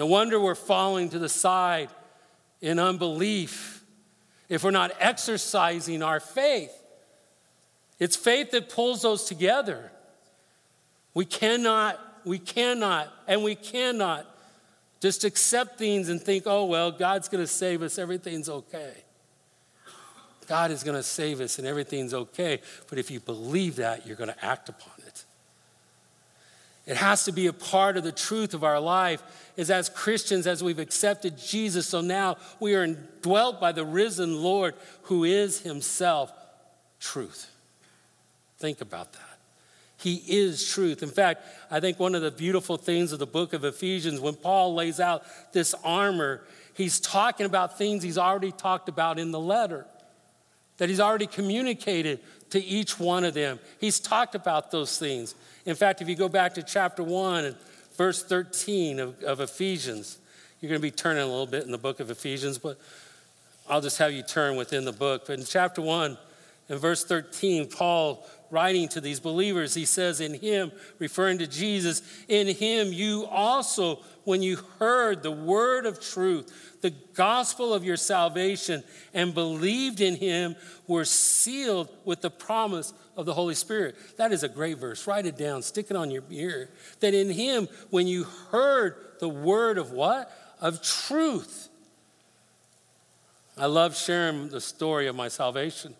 No 0.00 0.06
wonder 0.06 0.40
we're 0.40 0.54
falling 0.54 1.10
to 1.10 1.18
the 1.18 1.28
side 1.28 1.90
in 2.62 2.78
unbelief 2.78 3.84
if 4.48 4.64
we're 4.64 4.70
not 4.70 4.92
exercising 4.98 6.02
our 6.02 6.20
faith. 6.20 6.72
It's 7.98 8.16
faith 8.16 8.50
that 8.52 8.70
pulls 8.70 9.02
those 9.02 9.26
together. 9.26 9.92
We 11.12 11.26
cannot, 11.26 12.00
we 12.24 12.38
cannot, 12.38 13.12
and 13.28 13.44
we 13.44 13.54
cannot 13.54 14.26
just 15.02 15.24
accept 15.24 15.76
things 15.76 16.08
and 16.08 16.18
think, 16.18 16.44
oh, 16.46 16.64
well, 16.64 16.90
God's 16.90 17.28
going 17.28 17.44
to 17.44 17.46
save 17.46 17.82
us, 17.82 17.98
everything's 17.98 18.48
okay. 18.48 18.94
God 20.46 20.70
is 20.70 20.82
going 20.82 20.96
to 20.96 21.02
save 21.02 21.42
us 21.42 21.58
and 21.58 21.68
everything's 21.68 22.14
okay. 22.14 22.62
But 22.88 22.98
if 22.98 23.10
you 23.10 23.20
believe 23.20 23.76
that, 23.76 24.06
you're 24.06 24.16
going 24.16 24.32
to 24.32 24.44
act 24.44 24.70
upon 24.70 24.94
it. 24.96 24.99
It 26.90 26.96
has 26.96 27.24
to 27.26 27.32
be 27.32 27.46
a 27.46 27.52
part 27.52 27.96
of 27.96 28.02
the 28.02 28.10
truth 28.10 28.52
of 28.52 28.64
our 28.64 28.80
life 28.80 29.22
is 29.56 29.70
as 29.70 29.88
Christians, 29.88 30.48
as 30.48 30.60
we've 30.60 30.80
accepted 30.80 31.38
Jesus, 31.38 31.86
so 31.86 32.00
now 32.00 32.36
we 32.58 32.74
are 32.74 32.82
indwelt 32.82 33.60
by 33.60 33.70
the 33.70 33.84
risen 33.84 34.42
Lord 34.42 34.74
who 35.02 35.22
is 35.22 35.60
himself 35.60 36.32
truth. 36.98 37.48
Think 38.58 38.80
about 38.80 39.12
that. 39.12 39.38
He 39.98 40.16
is 40.26 40.68
truth. 40.68 41.04
In 41.04 41.10
fact, 41.10 41.44
I 41.70 41.78
think 41.78 42.00
one 42.00 42.16
of 42.16 42.22
the 42.22 42.32
beautiful 42.32 42.76
things 42.76 43.12
of 43.12 43.20
the 43.20 43.26
book 43.26 43.52
of 43.52 43.64
Ephesians, 43.64 44.18
when 44.18 44.34
Paul 44.34 44.74
lays 44.74 44.98
out 44.98 45.22
this 45.52 45.76
armor, 45.84 46.42
he's 46.74 46.98
talking 46.98 47.46
about 47.46 47.78
things 47.78 48.02
he's 48.02 48.18
already 48.18 48.50
talked 48.50 48.88
about 48.88 49.16
in 49.16 49.30
the 49.30 49.38
letter, 49.38 49.86
that 50.80 50.88
he's 50.88 50.98
already 50.98 51.26
communicated 51.26 52.20
to 52.48 52.64
each 52.64 52.98
one 52.98 53.22
of 53.22 53.34
them. 53.34 53.60
He's 53.78 54.00
talked 54.00 54.34
about 54.34 54.70
those 54.70 54.98
things. 54.98 55.34
In 55.66 55.76
fact, 55.76 56.00
if 56.00 56.08
you 56.08 56.16
go 56.16 56.26
back 56.26 56.54
to 56.54 56.62
chapter 56.62 57.02
1 57.02 57.44
and 57.44 57.56
verse 57.98 58.22
13 58.22 58.98
of, 58.98 59.22
of 59.22 59.40
Ephesians, 59.40 60.16
you're 60.58 60.70
going 60.70 60.80
to 60.80 60.82
be 60.82 60.90
turning 60.90 61.22
a 61.22 61.26
little 61.26 61.46
bit 61.46 61.64
in 61.64 61.70
the 61.70 61.76
book 61.76 62.00
of 62.00 62.10
Ephesians, 62.10 62.56
but 62.56 62.80
I'll 63.68 63.82
just 63.82 63.98
have 63.98 64.12
you 64.12 64.22
turn 64.22 64.56
within 64.56 64.86
the 64.86 64.92
book. 64.92 65.26
But 65.26 65.38
in 65.38 65.44
chapter 65.44 65.82
1, 65.82 66.16
in 66.70 66.78
verse 66.78 67.04
13, 67.04 67.68
Paul 67.68 68.26
writing 68.50 68.88
to 68.88 69.00
these 69.00 69.20
believers, 69.20 69.74
he 69.74 69.84
says, 69.84 70.20
In 70.20 70.34
him, 70.34 70.72
referring 70.98 71.38
to 71.38 71.46
Jesus, 71.46 72.02
in 72.28 72.48
him 72.48 72.92
you 72.92 73.26
also, 73.26 74.00
when 74.24 74.42
you 74.42 74.56
heard 74.78 75.22
the 75.22 75.30
word 75.30 75.86
of 75.86 76.00
truth, 76.00 76.78
the 76.80 76.90
gospel 77.14 77.74
of 77.74 77.84
your 77.84 77.96
salvation, 77.96 78.82
and 79.14 79.34
believed 79.34 80.00
in 80.00 80.16
him, 80.16 80.56
were 80.86 81.04
sealed 81.04 81.88
with 82.04 82.20
the 82.20 82.30
promise 82.30 82.92
of 83.16 83.26
the 83.26 83.34
Holy 83.34 83.54
Spirit. 83.54 83.96
That 84.16 84.32
is 84.32 84.42
a 84.42 84.48
great 84.48 84.78
verse. 84.78 85.06
Write 85.06 85.26
it 85.26 85.36
down, 85.36 85.62
stick 85.62 85.90
it 85.90 85.96
on 85.96 86.10
your 86.10 86.24
ear. 86.30 86.70
That 87.00 87.14
in 87.14 87.30
him, 87.30 87.68
when 87.90 88.06
you 88.06 88.24
heard 88.50 88.96
the 89.20 89.28
word 89.28 89.78
of 89.78 89.92
what? 89.92 90.30
Of 90.60 90.82
truth. 90.82 91.68
I 93.56 93.66
love 93.66 93.96
sharing 93.96 94.48
the 94.48 94.60
story 94.60 95.06
of 95.06 95.14
my 95.14 95.28
salvation. 95.28 95.94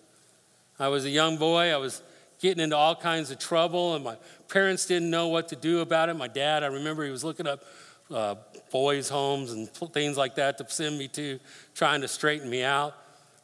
I 0.78 0.88
was 0.88 1.04
a 1.04 1.10
young 1.10 1.36
boy. 1.36 1.72
I 1.72 1.76
was 1.76 2.02
getting 2.40 2.62
into 2.62 2.76
all 2.76 2.96
kinds 2.96 3.30
of 3.30 3.38
trouble, 3.38 3.94
and 3.94 4.02
my 4.02 4.16
parents 4.48 4.86
didn't 4.86 5.10
know 5.10 5.28
what 5.28 5.48
to 5.48 5.56
do 5.56 5.80
about 5.80 6.08
it. 6.08 6.14
My 6.14 6.28
dad, 6.28 6.64
I 6.64 6.66
remember 6.66 7.04
he 7.04 7.10
was 7.10 7.22
looking 7.22 7.46
up 7.46 7.62
uh, 8.10 8.34
boys' 8.72 9.08
homes 9.08 9.52
and 9.52 9.68
things 9.70 10.16
like 10.16 10.34
that 10.34 10.58
to 10.58 10.68
send 10.68 10.98
me 10.98 11.06
to, 11.08 11.38
trying 11.74 12.00
to 12.00 12.08
straighten 12.08 12.48
me 12.48 12.62
out. 12.62 12.94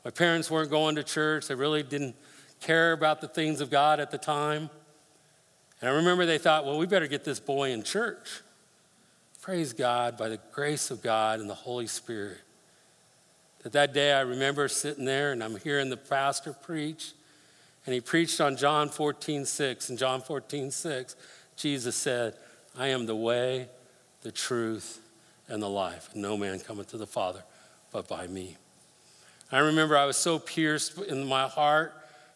My 0.05 0.11
parents 0.11 0.51
weren't 0.51 0.71
going 0.71 0.97
to 0.97 1.05
church, 1.05 1.49
they 1.49 1.55
really 1.55 1.83
didn't 1.83 2.17
care 2.61 2.93
about 2.93 3.21
the 3.21 3.29
things 3.29 3.61
of 3.61 3.71
God 3.71 4.01
at 4.01 4.11
the 4.11 4.19
time. 4.19 4.71
And 5.81 5.91
I 5.91 5.93
remember 5.95 6.25
they 6.25 6.39
thought, 6.39 6.65
well, 6.65 6.79
we 6.79 6.87
better 6.87 7.07
get 7.07 7.23
this 7.23 7.39
boy 7.39 7.73
in 7.73 7.83
church. 7.83 8.41
Praise 9.43 9.73
God, 9.75 10.17
by 10.17 10.29
the 10.29 10.41
grace 10.53 10.91
of 10.91 11.03
God 11.03 11.39
and 11.39 11.51
the 11.51 11.55
Holy 11.55 11.87
Spirit. 11.87 12.39
That 13.63 13.73
that 13.73 13.93
day 13.93 14.13
I 14.13 14.21
remember 14.21 14.69
sitting 14.69 15.05
there 15.05 15.33
and 15.33 15.45
I'm 15.45 15.59
hearing 15.59 15.91
the 15.91 15.97
pastor 15.97 16.53
preach 16.53 17.13
and 17.87 17.95
he 17.95 18.01
preached 18.01 18.41
on 18.41 18.57
John 18.57 18.89
14, 18.89 19.45
6. 19.45 19.91
In 19.91 19.97
John 19.97 20.21
14, 20.21 20.71
6, 20.73 21.17
Jesus 21.57 21.95
said, 21.97 22.35
I 22.77 22.89
am 22.89 23.07
the 23.07 23.17
way, 23.17 23.69
the 24.23 24.33
truth, 24.33 25.01
and 25.49 25.63
the 25.63 25.69
life. 25.69 26.11
No 26.15 26.37
man 26.37 26.59
cometh 26.59 26.89
to 26.89 26.99
the 26.99 27.07
Father 27.07 27.43
but 27.93 28.09
by 28.09 28.27
me. 28.27 28.57
I 29.53 29.61
remember 29.61 29.97
I 29.97 30.05
was 30.05 30.17
so 30.17 30.41
pierced 30.41 30.99
in 30.99 31.27
my 31.27 31.47
heart 31.47 31.95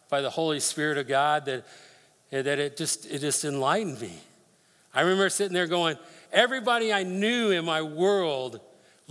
by 0.09 0.21
the 0.21 0.29
Holy 0.29 0.61
Spirit 0.61 0.97
of 0.97 1.07
God 1.07 1.45
that, 1.45 1.65
that 2.31 2.47
it, 2.47 2.77
just, 2.77 3.05
it 3.11 3.19
just 3.19 3.43
enlightened 3.43 3.99
me. 3.99 4.13
I 4.93 5.01
remember 5.01 5.29
sitting 5.29 5.53
there 5.53 5.67
going, 5.67 5.97
everybody 6.31 6.93
I 6.93 7.03
knew 7.03 7.51
in 7.51 7.65
my 7.65 7.81
world 7.81 8.61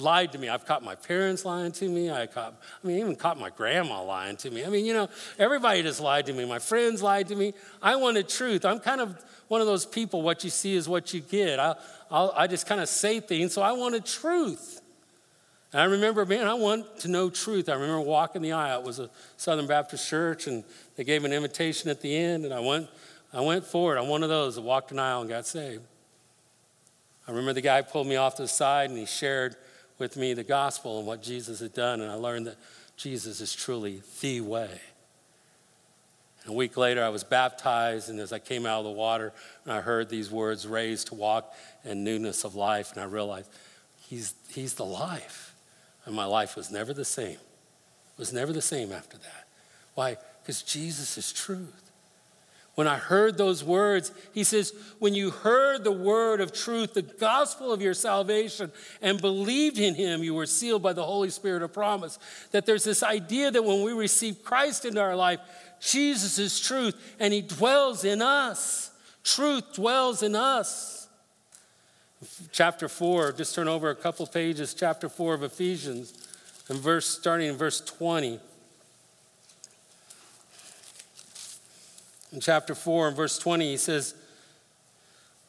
lied 0.00 0.32
to 0.32 0.38
me. 0.38 0.48
I've 0.48 0.64
caught 0.64 0.82
my 0.82 0.94
parents 0.94 1.44
lying 1.44 1.72
to 1.72 1.88
me. 1.88 2.10
I 2.10 2.26
caught, 2.26 2.54
I 2.82 2.86
mean, 2.86 2.98
even 2.98 3.16
caught 3.16 3.38
my 3.38 3.50
grandma 3.50 4.02
lying 4.02 4.36
to 4.38 4.50
me. 4.50 4.64
I 4.64 4.68
mean, 4.68 4.84
you 4.84 4.94
know, 4.94 5.08
everybody 5.38 5.82
just 5.82 6.00
lied 6.00 6.26
to 6.26 6.32
me. 6.32 6.44
My 6.44 6.58
friends 6.58 7.02
lied 7.02 7.28
to 7.28 7.36
me. 7.36 7.54
I 7.82 7.96
wanted 7.96 8.28
truth. 8.28 8.64
I'm 8.64 8.80
kind 8.80 9.00
of 9.00 9.22
one 9.48 9.60
of 9.60 9.66
those 9.66 9.84
people, 9.84 10.22
what 10.22 10.44
you 10.44 10.50
see 10.50 10.74
is 10.74 10.88
what 10.88 11.12
you 11.12 11.20
get. 11.20 11.58
I, 11.58 11.74
I'll, 12.10 12.32
I 12.36 12.46
just 12.46 12.66
kind 12.66 12.80
of 12.80 12.88
say 12.88 13.20
things, 13.20 13.52
so 13.52 13.62
I 13.62 13.72
wanted 13.72 14.04
truth. 14.04 14.80
And 15.72 15.80
I 15.80 15.84
remember, 15.84 16.24
man, 16.24 16.46
I 16.46 16.54
want 16.54 17.00
to 17.00 17.08
know 17.08 17.30
truth. 17.30 17.68
I 17.68 17.74
remember 17.74 18.00
walking 18.00 18.42
the 18.42 18.52
aisle. 18.52 18.80
It 18.80 18.86
was 18.86 18.98
a 18.98 19.10
Southern 19.36 19.66
Baptist 19.66 20.08
church, 20.08 20.46
and 20.46 20.64
they 20.96 21.04
gave 21.04 21.24
an 21.24 21.32
invitation 21.32 21.90
at 21.90 22.00
the 22.00 22.16
end, 22.16 22.44
and 22.44 22.54
I 22.54 22.60
went, 22.60 22.88
I 23.32 23.40
went 23.40 23.64
for 23.64 23.96
it. 23.96 24.00
I'm 24.00 24.08
one 24.08 24.22
of 24.22 24.28
those 24.28 24.56
that 24.56 24.62
walked 24.62 24.92
an 24.92 24.98
aisle 24.98 25.20
and 25.20 25.30
got 25.30 25.46
saved. 25.46 25.82
I 27.30 27.32
remember 27.32 27.52
the 27.52 27.60
guy 27.60 27.82
pulled 27.82 28.08
me 28.08 28.16
off 28.16 28.34
to 28.36 28.42
the 28.42 28.48
side 28.48 28.90
and 28.90 28.98
he 28.98 29.06
shared 29.06 29.54
with 30.00 30.16
me 30.16 30.34
the 30.34 30.42
gospel 30.42 30.98
and 30.98 31.06
what 31.06 31.22
Jesus 31.22 31.60
had 31.60 31.74
done, 31.74 32.00
and 32.00 32.10
I 32.10 32.14
learned 32.14 32.46
that 32.46 32.56
Jesus 32.96 33.40
is 33.40 33.54
truly 33.54 34.02
the 34.20 34.40
way. 34.40 34.80
And 36.42 36.50
a 36.50 36.56
week 36.56 36.76
later, 36.76 37.04
I 37.04 37.10
was 37.10 37.22
baptized, 37.22 38.08
and 38.08 38.18
as 38.18 38.32
I 38.32 38.38
came 38.38 38.66
out 38.66 38.78
of 38.78 38.84
the 38.84 38.90
water, 38.90 39.32
and 39.64 39.72
I 39.72 39.80
heard 39.80 40.08
these 40.08 40.30
words 40.30 40.66
raised 40.66 41.08
to 41.08 41.14
walk 41.14 41.54
in 41.84 42.02
newness 42.02 42.44
of 42.44 42.54
life, 42.54 42.92
and 42.92 43.00
I 43.00 43.04
realized 43.04 43.50
he's, 44.08 44.34
he's 44.48 44.74
the 44.74 44.84
life. 44.84 45.54
And 46.06 46.14
my 46.14 46.24
life 46.24 46.56
was 46.56 46.70
never 46.70 46.94
the 46.94 47.04
same. 47.04 47.36
It 47.36 48.18
was 48.18 48.32
never 48.32 48.52
the 48.52 48.62
same 48.62 48.90
after 48.90 49.18
that. 49.18 49.48
Why? 49.94 50.16
Because 50.42 50.62
Jesus 50.62 51.18
is 51.18 51.32
truth. 51.32 51.89
When 52.80 52.88
I 52.88 52.96
heard 52.96 53.36
those 53.36 53.62
words, 53.62 54.10
he 54.32 54.42
says, 54.42 54.72
When 55.00 55.12
you 55.12 55.28
heard 55.28 55.84
the 55.84 55.92
word 55.92 56.40
of 56.40 56.50
truth, 56.50 56.94
the 56.94 57.02
gospel 57.02 57.74
of 57.74 57.82
your 57.82 57.92
salvation, 57.92 58.72
and 59.02 59.20
believed 59.20 59.78
in 59.78 59.94
him, 59.94 60.24
you 60.24 60.32
were 60.32 60.46
sealed 60.46 60.82
by 60.82 60.94
the 60.94 61.04
Holy 61.04 61.28
Spirit 61.28 61.62
of 61.62 61.74
promise. 61.74 62.18
That 62.52 62.64
there's 62.64 62.84
this 62.84 63.02
idea 63.02 63.50
that 63.50 63.62
when 63.62 63.82
we 63.82 63.92
receive 63.92 64.42
Christ 64.42 64.86
into 64.86 64.98
our 64.98 65.14
life, 65.14 65.40
Jesus 65.78 66.38
is 66.38 66.58
truth, 66.58 66.96
and 67.20 67.34
he 67.34 67.42
dwells 67.42 68.02
in 68.02 68.22
us. 68.22 68.90
Truth 69.24 69.74
dwells 69.74 70.22
in 70.22 70.34
us. 70.34 71.06
Chapter 72.50 72.88
4, 72.88 73.32
just 73.32 73.54
turn 73.54 73.68
over 73.68 73.90
a 73.90 73.94
couple 73.94 74.26
pages, 74.26 74.72
chapter 74.72 75.10
4 75.10 75.34
of 75.34 75.42
Ephesians, 75.42 76.14
and 76.70 76.78
verse 76.78 77.06
starting 77.06 77.48
in 77.48 77.58
verse 77.58 77.82
20. 77.82 78.40
In 82.32 82.40
chapter 82.40 82.74
4 82.74 83.08
and 83.08 83.16
verse 83.16 83.38
20, 83.38 83.70
he 83.70 83.76
says, 83.76 84.14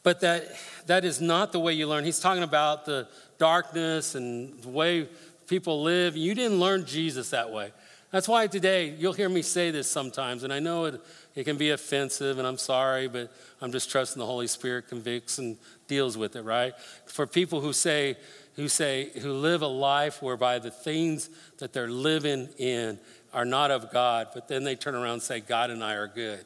But 0.04 0.22
that, 0.22 0.46
that 0.88 1.06
is 1.06 1.22
not 1.22 1.52
the 1.52 1.60
way 1.60 1.74
you 1.74 1.88
learn. 1.88 2.04
He's 2.04 2.20
talking 2.20 2.44
about 2.44 2.86
the 2.86 3.08
darkness 3.38 4.16
and 4.16 4.62
the 4.62 4.70
way 4.70 5.08
people 5.48 5.84
live. 5.84 6.18
You 6.18 6.34
didn't 6.34 6.60
learn 6.60 6.86
Jesus 6.86 7.30
that 7.32 7.52
way. 7.52 7.72
That's 8.12 8.28
why 8.28 8.48
today 8.48 8.96
you'll 8.98 9.14
hear 9.14 9.30
me 9.30 9.42
say 9.42 9.72
this 9.72 9.90
sometimes, 9.90 10.44
and 10.44 10.52
I 10.52 10.60
know 10.60 10.86
it, 10.86 11.02
it 11.34 11.46
can 11.46 11.58
be 11.58 11.70
offensive, 11.70 12.40
and 12.40 12.48
I'm 12.48 12.58
sorry, 12.58 13.08
but 13.08 13.32
I'm 13.62 13.72
just 13.72 13.90
trusting 13.90 14.20
the 14.20 14.26
Holy 14.26 14.48
Spirit 14.48 14.90
convicts 14.90 15.38
and 15.38 15.58
deals 15.88 16.18
with 16.18 16.36
it, 16.36 16.42
right? 16.42 16.74
For 17.06 17.26
people 17.26 17.62
who 17.62 17.72
say, 17.72 18.18
who 18.56 18.68
say, 18.68 19.12
who 19.22 19.32
live 19.32 19.62
a 19.62 19.68
life 19.68 20.22
whereby 20.22 20.60
the 20.60 20.72
things 20.72 21.30
that 21.60 21.72
they're 21.72 21.90
living 21.90 22.50
in 22.58 23.00
are 23.34 23.46
not 23.46 23.72
of 23.72 23.94
God, 23.94 24.28
but 24.34 24.50
then 24.50 24.66
they 24.66 24.76
turn 24.76 24.94
around 24.94 25.14
and 25.14 25.22
say, 25.22 25.40
God 25.40 25.70
and 25.70 25.82
I 25.82 25.94
are 25.94 26.08
good. 26.08 26.46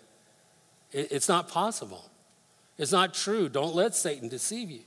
It's 0.96 1.28
not 1.28 1.50
possible. 1.50 2.10
It's 2.78 2.94
not 2.94 3.14
true. 3.14 3.50
Don't 3.50 3.76
let 3.76 3.96
Satan 3.96 4.30
deceive 4.30 4.72
you. 4.72 4.80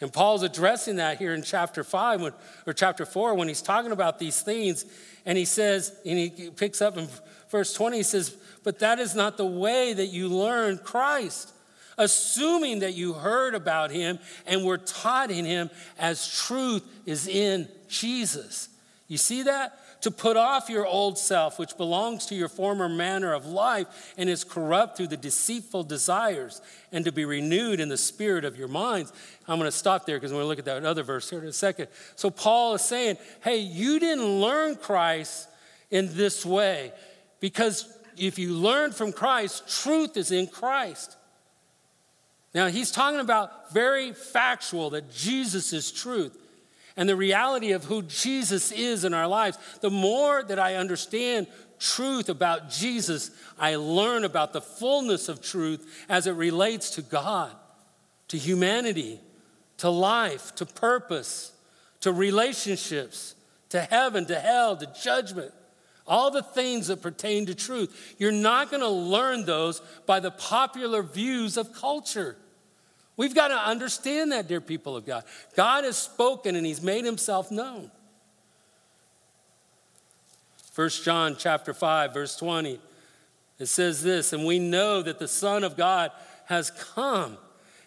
And 0.00 0.12
Paul's 0.12 0.44
addressing 0.44 0.96
that 0.96 1.18
here 1.18 1.34
in 1.34 1.42
chapter 1.42 1.82
5 1.82 2.20
when, 2.20 2.32
or 2.68 2.72
chapter 2.72 3.04
4 3.04 3.34
when 3.34 3.48
he's 3.48 3.60
talking 3.60 3.90
about 3.90 4.20
these 4.20 4.40
things. 4.42 4.84
And 5.26 5.36
he 5.36 5.44
says, 5.44 5.92
and 6.06 6.16
he 6.16 6.50
picks 6.50 6.80
up 6.80 6.96
in 6.96 7.08
verse 7.50 7.72
20, 7.72 7.96
he 7.96 8.02
says, 8.04 8.36
But 8.62 8.78
that 8.78 9.00
is 9.00 9.16
not 9.16 9.36
the 9.36 9.46
way 9.46 9.92
that 9.92 10.06
you 10.06 10.28
learn 10.28 10.78
Christ, 10.78 11.52
assuming 11.96 12.78
that 12.78 12.94
you 12.94 13.14
heard 13.14 13.56
about 13.56 13.90
him 13.90 14.20
and 14.46 14.64
were 14.64 14.78
taught 14.78 15.32
in 15.32 15.44
him 15.44 15.68
as 15.98 16.32
truth 16.32 16.84
is 17.06 17.26
in 17.26 17.66
Jesus. 17.88 18.68
You 19.08 19.18
see 19.18 19.42
that? 19.42 19.80
To 20.00 20.10
put 20.10 20.36
off 20.36 20.68
your 20.68 20.86
old 20.86 21.18
self, 21.18 21.58
which 21.58 21.76
belongs 21.76 22.26
to 22.26 22.34
your 22.34 22.48
former 22.48 22.88
manner 22.88 23.32
of 23.32 23.46
life 23.46 24.14
and 24.16 24.28
is 24.28 24.44
corrupt 24.44 24.96
through 24.96 25.08
the 25.08 25.16
deceitful 25.16 25.84
desires, 25.84 26.60
and 26.92 27.04
to 27.04 27.12
be 27.12 27.24
renewed 27.24 27.80
in 27.80 27.88
the 27.88 27.96
spirit 27.96 28.44
of 28.44 28.56
your 28.56 28.68
minds. 28.68 29.12
I'm 29.48 29.58
going 29.58 29.70
to 29.70 29.76
stop 29.76 30.06
there 30.06 30.16
because 30.16 30.32
we're 30.32 30.38
going 30.38 30.44
to 30.44 30.48
look 30.48 30.58
at 30.58 30.64
that 30.66 30.84
other 30.84 31.02
verse 31.02 31.28
here 31.28 31.40
in 31.40 31.46
a 31.46 31.52
second. 31.52 31.88
So, 32.16 32.30
Paul 32.30 32.74
is 32.74 32.82
saying, 32.82 33.18
hey, 33.42 33.58
you 33.58 33.98
didn't 33.98 34.40
learn 34.40 34.76
Christ 34.76 35.48
in 35.90 36.14
this 36.16 36.46
way 36.46 36.92
because 37.40 37.92
if 38.16 38.38
you 38.38 38.52
learn 38.52 38.92
from 38.92 39.12
Christ, 39.12 39.82
truth 39.82 40.16
is 40.16 40.32
in 40.32 40.46
Christ. 40.46 41.16
Now, 42.54 42.68
he's 42.68 42.90
talking 42.90 43.20
about 43.20 43.72
very 43.72 44.12
factual 44.12 44.90
that 44.90 45.12
Jesus 45.12 45.72
is 45.72 45.92
truth 45.92 46.36
and 46.98 47.08
the 47.08 47.16
reality 47.16 47.70
of 47.70 47.84
who 47.84 48.02
Jesus 48.02 48.72
is 48.72 49.04
in 49.04 49.14
our 49.14 49.28
lives. 49.28 49.56
The 49.80 49.88
more 49.88 50.42
that 50.42 50.58
I 50.58 50.74
understand 50.74 51.46
truth 51.78 52.28
about 52.28 52.70
Jesus, 52.70 53.30
I 53.56 53.76
learn 53.76 54.24
about 54.24 54.52
the 54.52 54.60
fullness 54.60 55.28
of 55.28 55.40
truth 55.40 56.04
as 56.08 56.26
it 56.26 56.32
relates 56.32 56.90
to 56.96 57.02
God, 57.02 57.52
to 58.26 58.36
humanity, 58.36 59.20
to 59.76 59.88
life, 59.88 60.56
to 60.56 60.66
purpose, 60.66 61.52
to 62.00 62.12
relationships, 62.12 63.36
to 63.68 63.80
heaven, 63.80 64.26
to 64.26 64.40
hell, 64.40 64.76
to 64.76 64.92
judgment. 65.00 65.52
All 66.04 66.32
the 66.32 66.42
things 66.42 66.88
that 66.88 67.00
pertain 67.00 67.46
to 67.46 67.54
truth. 67.54 68.16
You're 68.18 68.32
not 68.32 68.70
going 68.70 68.82
to 68.82 68.88
learn 68.88 69.44
those 69.44 69.80
by 70.04 70.18
the 70.18 70.32
popular 70.32 71.04
views 71.04 71.56
of 71.56 71.72
culture. 71.72 72.36
We've 73.18 73.34
got 73.34 73.48
to 73.48 73.56
understand 73.56 74.30
that, 74.30 74.46
dear 74.46 74.60
people 74.60 74.96
of 74.96 75.04
God. 75.04 75.24
God 75.56 75.82
has 75.82 75.98
spoken 75.98 76.54
and 76.54 76.64
he's 76.64 76.80
made 76.80 77.04
himself 77.04 77.50
known. 77.50 77.90
1 80.76 80.88
John 81.02 81.34
chapter 81.36 81.74
5 81.74 82.14
verse 82.14 82.36
20 82.36 82.78
it 83.58 83.66
says 83.66 84.00
this 84.00 84.32
and 84.32 84.46
we 84.46 84.60
know 84.60 85.02
that 85.02 85.18
the 85.18 85.26
son 85.26 85.64
of 85.64 85.76
God 85.76 86.12
has 86.44 86.70
come 86.70 87.36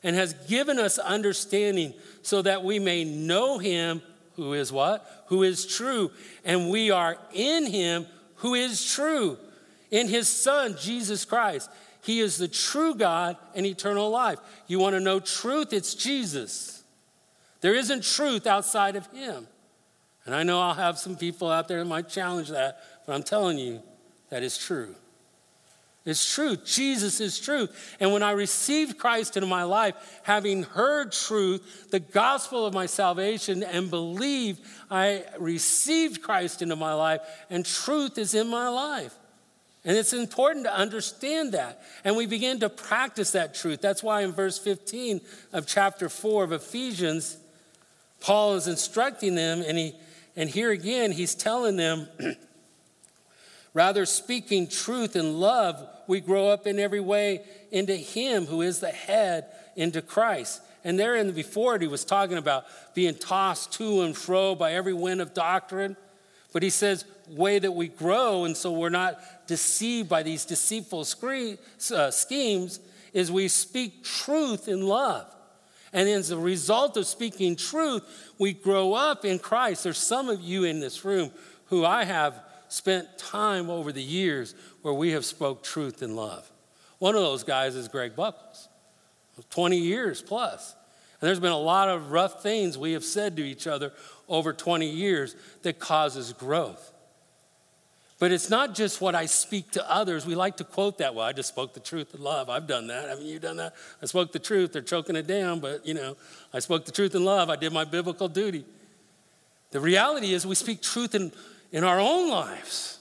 and 0.04 0.14
has 0.14 0.34
given 0.34 0.78
us 0.78 1.00
understanding 1.00 1.94
so 2.22 2.42
that 2.42 2.66
we 2.66 2.80
may 2.80 3.06
know 3.06 3.60
him 3.60 4.02
who 4.36 4.52
is 4.52 4.74
what? 4.74 5.24
Who 5.28 5.44
is 5.44 5.66
true 5.66 6.12
and 6.44 6.70
we 6.70 6.92
are 6.92 7.18
in 7.32 7.66
him 7.66 8.06
who 8.36 8.56
is 8.56 8.94
true 8.94 9.38
in 9.92 10.08
his 10.08 10.28
son 10.28 10.76
Jesus 10.80 11.26
Christ. 11.26 11.70
He 12.04 12.20
is 12.20 12.38
the 12.38 12.48
true 12.48 12.96
God 12.96 13.38
and 13.54 13.66
eternal 13.66 14.10
life. 14.10 14.40
You 14.68 14.80
want 14.80 14.96
to 14.96 15.00
know 15.00 15.20
truth? 15.20 15.72
It's 15.72 15.94
Jesus. 15.94 16.84
There 17.62 17.76
isn't 17.76 18.04
truth 18.04 18.48
outside 18.48 18.96
of 18.96 19.06
Him. 19.12 19.48
And 20.26 20.36
I 20.36 20.44
know 20.44 20.60
I'll 20.60 20.74
have 20.74 20.98
some 20.98 21.16
people 21.16 21.50
out 21.50 21.68
there 21.68 21.80
that 21.80 21.86
might 21.86 22.10
challenge 22.10 22.50
that, 22.50 22.82
but 23.06 23.14
I'm 23.14 23.24
telling 23.24 23.58
you 23.58 23.82
that 24.30 24.44
is 24.44 24.58
true. 24.58 24.96
It's 26.04 26.34
true. 26.34 26.56
Jesus 26.56 27.22
is 27.22 27.40
truth. 27.40 27.96
And 28.00 28.12
when 28.12 28.24
I 28.24 28.32
received 28.32 28.98
Christ 28.98 29.38
into 29.38 29.48
my 29.48 29.64
life, 29.64 29.94
having 30.24 30.64
heard 30.64 31.12
truth, 31.12 31.92
the 31.92 32.00
gospel 32.00 32.66
of 32.66 32.74
my 32.74 32.88
salvation, 32.88 33.62
and 33.62 33.92
believed, 33.92 34.62
I 34.90 35.26
received 35.40 36.24
Christ 36.24 36.64
into 36.64 36.76
my 36.76 36.94
life, 36.94 37.22
and 37.52 37.64
truth 37.64 38.18
is 38.18 38.34
in 38.34 38.48
my 38.48 38.68
life. 38.70 39.16
And 39.84 39.98
it's 39.98 40.14
important 40.14 40.66
to 40.66 40.76
understand 40.76 41.54
that. 41.54 41.82
And 42.04 42.16
we 42.16 42.28
begin 42.28 42.60
to 42.60 42.70
practice 42.70 43.32
that 43.32 43.56
truth. 43.56 43.82
That's 43.82 44.04
why 44.04 44.22
in 44.22 44.32
verse 44.32 44.60
15 44.60 45.22
of 45.54 45.66
chapter 45.66 46.08
4 46.08 46.44
of 46.44 46.52
Ephesians, 46.52 47.38
Paul 48.20 48.56
is 48.56 48.68
instructing 48.68 49.34
them, 49.34 49.64
and, 49.66 49.78
he, 49.78 49.94
and 50.36 50.48
here 50.50 50.72
again, 50.72 51.12
he's 51.12 51.34
telling 51.34 51.78
them, 51.78 52.08
rather 53.74 54.06
speaking 54.06 54.68
truth 54.68 55.16
and 55.16 55.40
love, 55.40 55.84
we 56.08 56.20
grow 56.20 56.50
up 56.50 56.68
in 56.68 56.78
every 56.78 57.00
way 57.00 57.42
into 57.72 57.96
Him 57.96 58.46
who 58.46 58.62
is 58.62 58.80
the 58.80 58.90
head, 58.90 59.46
into 59.76 60.02
Christ. 60.02 60.62
And 60.84 61.00
there 61.00 61.16
in 61.16 61.28
the 61.28 61.34
before 61.34 61.76
it, 61.76 61.82
he 61.82 61.88
was 61.88 62.04
talking 62.06 62.38
about 62.38 62.66
being 62.94 63.16
tossed 63.16 63.74
to 63.74 64.02
and 64.02 64.16
fro 64.16 64.56
by 64.56 64.74
every 64.74 64.94
wind 64.94 65.22
of 65.22 65.34
doctrine. 65.34 65.96
But 66.54 66.64
he 66.64 66.70
says, 66.70 67.06
way 67.30 67.60
that 67.60 67.72
we 67.72 67.88
grow, 67.88 68.44
and 68.44 68.58
so 68.58 68.72
we're 68.72 68.90
not 68.90 69.22
deceived 69.52 70.08
by 70.08 70.24
these 70.24 70.46
deceitful 70.46 71.02
uh, 71.02 72.10
schemes, 72.12 72.80
is 73.12 73.30
we 73.30 73.50
speak 73.50 74.02
truth 74.02 74.70
in 74.70 74.88
love. 74.88 75.28
And 75.92 76.08
as 76.08 76.32
a 76.32 76.38
result 76.38 76.96
of 76.96 77.06
speaking 77.06 77.58
truth, 77.58 78.34
we 78.40 78.54
grow 78.54 78.94
up 78.94 79.26
in 79.26 79.40
Christ. 79.40 79.84
There's 79.84 79.98
some 79.98 80.30
of 80.30 80.40
you 80.40 80.64
in 80.64 80.80
this 80.80 81.04
room 81.04 81.32
who 81.66 81.84
I 81.84 82.06
have 82.06 82.42
spent 82.70 83.18
time 83.18 83.70
over 83.70 83.92
the 83.92 84.02
years 84.02 84.56
where 84.84 84.94
we 84.94 85.12
have 85.12 85.26
spoke 85.26 85.64
truth 85.64 86.02
in 86.02 86.16
love. 86.16 86.50
One 87.00 87.14
of 87.14 87.22
those 87.22 87.44
guys 87.44 87.76
is 87.76 87.90
Greg 87.90 88.16
Buckles, 88.16 88.70
20 89.50 89.78
years 89.78 90.22
plus. 90.22 90.78
And 91.20 91.28
there's 91.28 91.42
been 91.42 91.52
a 91.52 91.58
lot 91.58 91.90
of 91.90 92.14
rough 92.14 92.42
things 92.42 92.78
we 92.78 92.94
have 92.94 93.04
said 93.04 93.36
to 93.36 93.44
each 93.44 93.68
other 93.68 93.92
over 94.30 94.54
20 94.54 94.90
years 94.90 95.36
that 95.64 95.78
causes 95.78 96.32
growth. 96.32 96.94
But 98.22 98.32
it's 98.32 98.52
not 98.52 98.76
just 98.76 99.02
what 99.02 99.16
I 99.16 99.26
speak 99.26 99.72
to 99.72 99.92
others. 99.92 100.28
We 100.28 100.36
like 100.36 100.58
to 100.58 100.64
quote 100.64 101.00
that. 101.00 101.16
Well, 101.16 101.26
I 101.26 101.34
just 101.34 101.50
spoke 101.50 101.74
the 101.74 101.80
truth 101.80 102.14
in 102.14 102.22
love. 102.22 102.52
I've 102.52 102.68
done 102.68 102.86
that. 102.86 103.10
Haven't 103.10 103.26
you 103.26 103.40
done 103.40 103.58
that? 103.58 103.74
I 104.00 104.06
spoke 104.06 104.32
the 104.32 104.38
truth. 104.38 104.74
They're 104.74 104.84
choking 104.84 105.16
it 105.16 105.26
down, 105.26 105.60
but 105.60 105.84
you 105.88 105.96
know, 105.96 106.16
I 106.54 106.60
spoke 106.60 106.86
the 106.86 106.92
truth 106.92 107.16
in 107.16 107.26
love. 107.26 107.50
I 107.50 107.56
did 107.56 107.74
my 107.74 107.84
biblical 107.84 108.28
duty. 108.28 108.64
The 109.72 109.80
reality 109.80 110.36
is, 110.36 110.46
we 110.46 110.54
speak 110.54 110.84
truth 110.84 111.16
in, 111.16 111.32
in 111.72 111.84
our 111.84 112.00
own 112.00 112.30
lives 112.30 113.00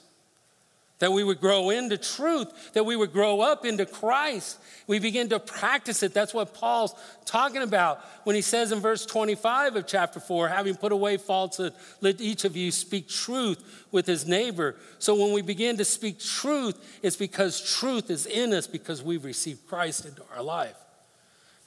that 1.00 1.12
we 1.12 1.24
would 1.24 1.40
grow 1.40 1.70
into 1.70 1.98
truth, 1.98 2.72
that 2.74 2.84
we 2.84 2.94
would 2.94 3.12
grow 3.12 3.40
up 3.40 3.64
into 3.64 3.84
Christ. 3.84 4.58
We 4.86 4.98
begin 4.98 5.28
to 5.30 5.40
practice 5.40 6.02
it. 6.02 6.14
That's 6.14 6.32
what 6.32 6.54
Paul's 6.54 6.94
talking 7.24 7.62
about 7.62 8.04
when 8.24 8.36
he 8.36 8.42
says 8.42 8.70
in 8.70 8.80
verse 8.80 9.04
25 9.06 9.76
of 9.76 9.86
chapter 9.86 10.20
4 10.20 10.48
having 10.48 10.76
put 10.76 10.92
away 10.92 11.16
falsehood, 11.16 11.72
let 12.00 12.20
each 12.20 12.44
of 12.44 12.56
you 12.56 12.70
speak 12.70 13.08
truth 13.08 13.86
with 13.90 14.06
his 14.06 14.26
neighbor. 14.26 14.76
So 14.98 15.14
when 15.14 15.32
we 15.32 15.42
begin 15.42 15.78
to 15.78 15.84
speak 15.84 16.20
truth, 16.20 17.00
it's 17.02 17.16
because 17.16 17.60
truth 17.60 18.10
is 18.10 18.26
in 18.26 18.52
us 18.52 18.66
because 18.66 19.02
we've 19.02 19.24
received 19.24 19.66
Christ 19.66 20.04
into 20.04 20.22
our 20.36 20.42
life. 20.42 20.76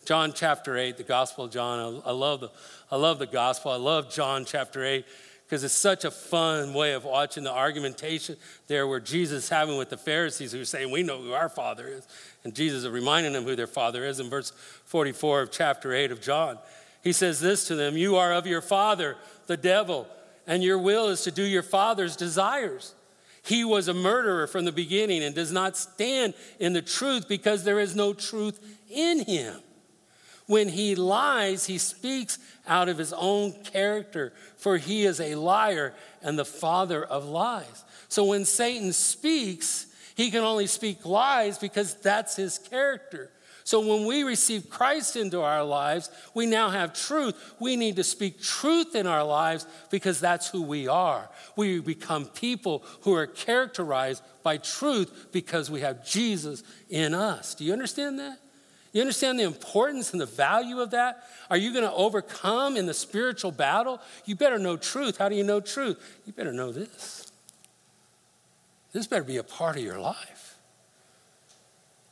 John 0.06 0.34
chapter 0.36 0.78
8, 0.78 0.98
the 0.98 1.04
Gospel 1.04 1.46
of 1.46 1.52
John. 1.52 2.02
I, 2.06 2.12
love 2.12 2.42
the, 2.42 2.52
I 2.92 2.98
love 2.98 3.20
the 3.20 3.26
Gospel. 3.26 3.72
I 3.72 3.78
love 3.78 4.12
John 4.12 4.44
chapter 4.46 4.84
8 4.84 5.06
because 5.54 5.64
it's 5.64 5.76
such 5.76 6.04
a 6.04 6.10
fun 6.10 6.74
way 6.74 6.94
of 6.94 7.06
watching 7.06 7.44
the 7.44 7.52
argumentation 7.52 8.36
there 8.66 8.88
where 8.88 9.00
Jesus 9.00 9.44
is 9.44 9.50
having 9.50 9.78
with 9.78 9.92
the 9.92 9.98
Pharisees 9.98 10.52
who 10.52 10.62
are 10.62 10.66
saying, 10.66 10.90
We 10.90 11.04
know 11.04 11.22
who 11.22 11.34
our 11.34 11.48
Father 11.48 11.88
is. 11.88 12.08
And 12.44 12.56
Jesus 12.56 12.86
is 12.86 12.90
reminding 12.90 13.34
them 13.34 13.44
who 13.44 13.56
their 13.56 13.68
Father 13.68 14.04
is 14.04 14.20
in 14.20 14.32
verse 14.32 14.52
44 14.86 15.42
of 15.42 15.52
chapter 15.52 15.94
8 15.94 16.12
of 16.12 16.22
John. 16.22 16.58
He 17.04 17.14
says 17.14 17.40
this 17.40 17.68
to 17.68 17.76
them 17.76 17.96
You 17.96 18.16
are 18.16 18.34
of 18.34 18.48
your 18.48 18.64
father, 18.64 19.16
the 19.46 19.56
devil, 19.56 20.08
and 20.48 20.64
your 20.64 20.80
will 20.80 21.10
is 21.10 21.22
to 21.22 21.32
do 21.32 21.44
your 21.44 21.62
father's 21.62 22.16
desires. 22.16 22.96
He 23.44 23.64
was 23.64 23.88
a 23.88 23.94
murderer 23.94 24.48
from 24.48 24.66
the 24.66 24.72
beginning 24.72 25.24
and 25.24 25.36
does 25.36 25.52
not 25.52 25.78
stand 25.78 26.34
in 26.60 26.74
the 26.74 26.82
truth 26.82 27.30
because 27.30 27.64
there 27.64 27.80
is 27.80 27.96
no 27.96 28.16
truth 28.16 28.60
in 28.90 29.24
him. 29.24 29.60
When 30.46 30.68
he 30.68 30.96
lies, 30.96 31.66
he 31.66 31.78
speaks 31.78 32.38
out 32.68 32.90
of 32.90 32.98
his 32.98 33.14
own 33.14 33.54
character, 33.64 34.34
for 34.58 34.78
he 34.78 35.06
is 35.06 35.20
a 35.20 35.36
liar 35.36 35.94
and 36.22 36.38
the 36.38 36.46
father 36.46 37.04
of 37.04 37.26
lies. 37.26 37.84
So 38.10 38.26
when 38.26 38.46
Satan 38.46 38.94
speaks, 38.94 39.88
he 40.16 40.32
can 40.32 40.44
only 40.44 40.68
speak 40.68 41.06
lies 41.06 41.58
because 41.58 41.96
that's 41.96 42.36
his 42.36 42.58
character. 42.58 43.32
So 43.64 43.80
when 43.80 44.06
we 44.06 44.24
receive 44.24 44.70
Christ 44.70 45.16
into 45.16 45.42
our 45.42 45.64
lives, 45.64 46.10
we 46.34 46.46
now 46.46 46.70
have 46.70 46.94
truth. 46.94 47.56
We 47.60 47.78
need 47.78 47.96
to 47.96 48.04
speak 48.04 48.42
truth 48.42 48.94
in 48.94 49.08
our 49.08 49.24
lives 49.24 49.66
because 49.90 50.20
that's 50.20 50.50
who 50.50 50.64
we 50.64 50.88
are. 50.90 51.30
We 51.56 51.80
become 51.80 52.26
people 52.26 52.84
who 53.02 53.14
are 53.14 53.28
characterized 53.28 54.22
by 54.44 54.58
truth 54.58 55.30
because 55.32 55.72
we 55.72 55.80
have 55.80 56.06
Jesus 56.06 56.64
in 56.90 57.14
us. 57.14 57.56
Do 57.56 57.64
you 57.64 57.72
understand 57.72 58.20
that? 58.20 58.40
You 58.94 59.02
understand 59.02 59.40
the 59.40 59.44
importance 59.44 60.12
and 60.12 60.22
the 60.22 60.28
value 60.28 60.80
of 60.80 60.92
that? 60.92 61.24
Are 61.50 61.58
you 61.58 61.74
going 61.74 61.84
to 61.84 61.92
overcome 61.94 62.78
in 62.78 62.86
the 62.86 62.94
spiritual 62.94 63.52
battle? 63.52 64.00
You 64.26 64.36
better 64.36 64.60
know 64.60 64.78
truth. 64.78 65.18
How 65.18 65.30
do 65.30 65.36
you 65.36 65.44
know 65.44 65.60
truth? 65.60 66.22
You 66.28 66.34
better 66.34 66.54
know 66.54 66.72
this. 66.72 67.32
This 68.92 69.08
better 69.08 69.24
be 69.24 69.38
a 69.38 69.44
part 69.44 69.76
of 69.76 69.84
your 69.84 70.00
life. 70.00 70.60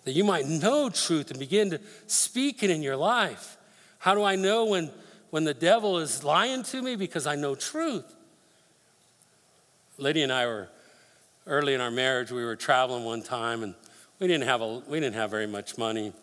That 0.06 0.14
you 0.14 0.24
might 0.24 0.48
know 0.48 0.90
truth 0.90 1.30
and 1.30 1.40
begin 1.40 1.70
to 1.70 1.80
speak 2.08 2.64
it 2.64 2.72
in 2.72 2.82
your 2.82 2.98
life. 2.98 3.58
How 4.00 4.16
do 4.16 4.24
I 4.24 4.36
know 4.36 4.66
when, 4.66 4.90
when 5.30 5.44
the 5.44 5.54
devil 5.54 6.00
is 6.00 6.24
lying 6.24 6.64
to 6.64 6.82
me? 6.82 6.96
Because 6.96 7.28
I 7.28 7.36
know 7.36 7.54
truth. 7.54 8.12
Lydia 10.00 10.24
and 10.24 10.34
I 10.34 10.48
were 10.48 10.68
early 11.46 11.76
in 11.76 11.82
our 11.82 11.92
marriage, 11.92 12.32
we 12.32 12.44
were 12.44 12.56
traveling 12.56 13.04
one 13.04 13.22
time 13.22 13.62
and 13.62 13.76
we 14.20 14.26
didn't 14.26 14.48
have, 14.48 14.62
a, 14.62 14.82
we 14.88 15.00
didn't 15.00 15.16
have 15.16 15.30
very 15.30 15.46
much 15.46 15.78
money 15.78 16.14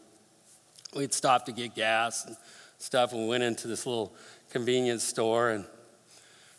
we'd 0.95 1.13
stop 1.13 1.47
to 1.47 1.53
get 1.53 1.75
gas 1.75 2.25
and 2.25 2.37
stuff, 2.79 3.13
and 3.13 3.23
we 3.23 3.29
went 3.29 3.43
into 3.43 3.69
this 3.69 3.87
little 3.87 4.15
convenience 4.51 5.05
store, 5.05 5.51
and 5.51 5.65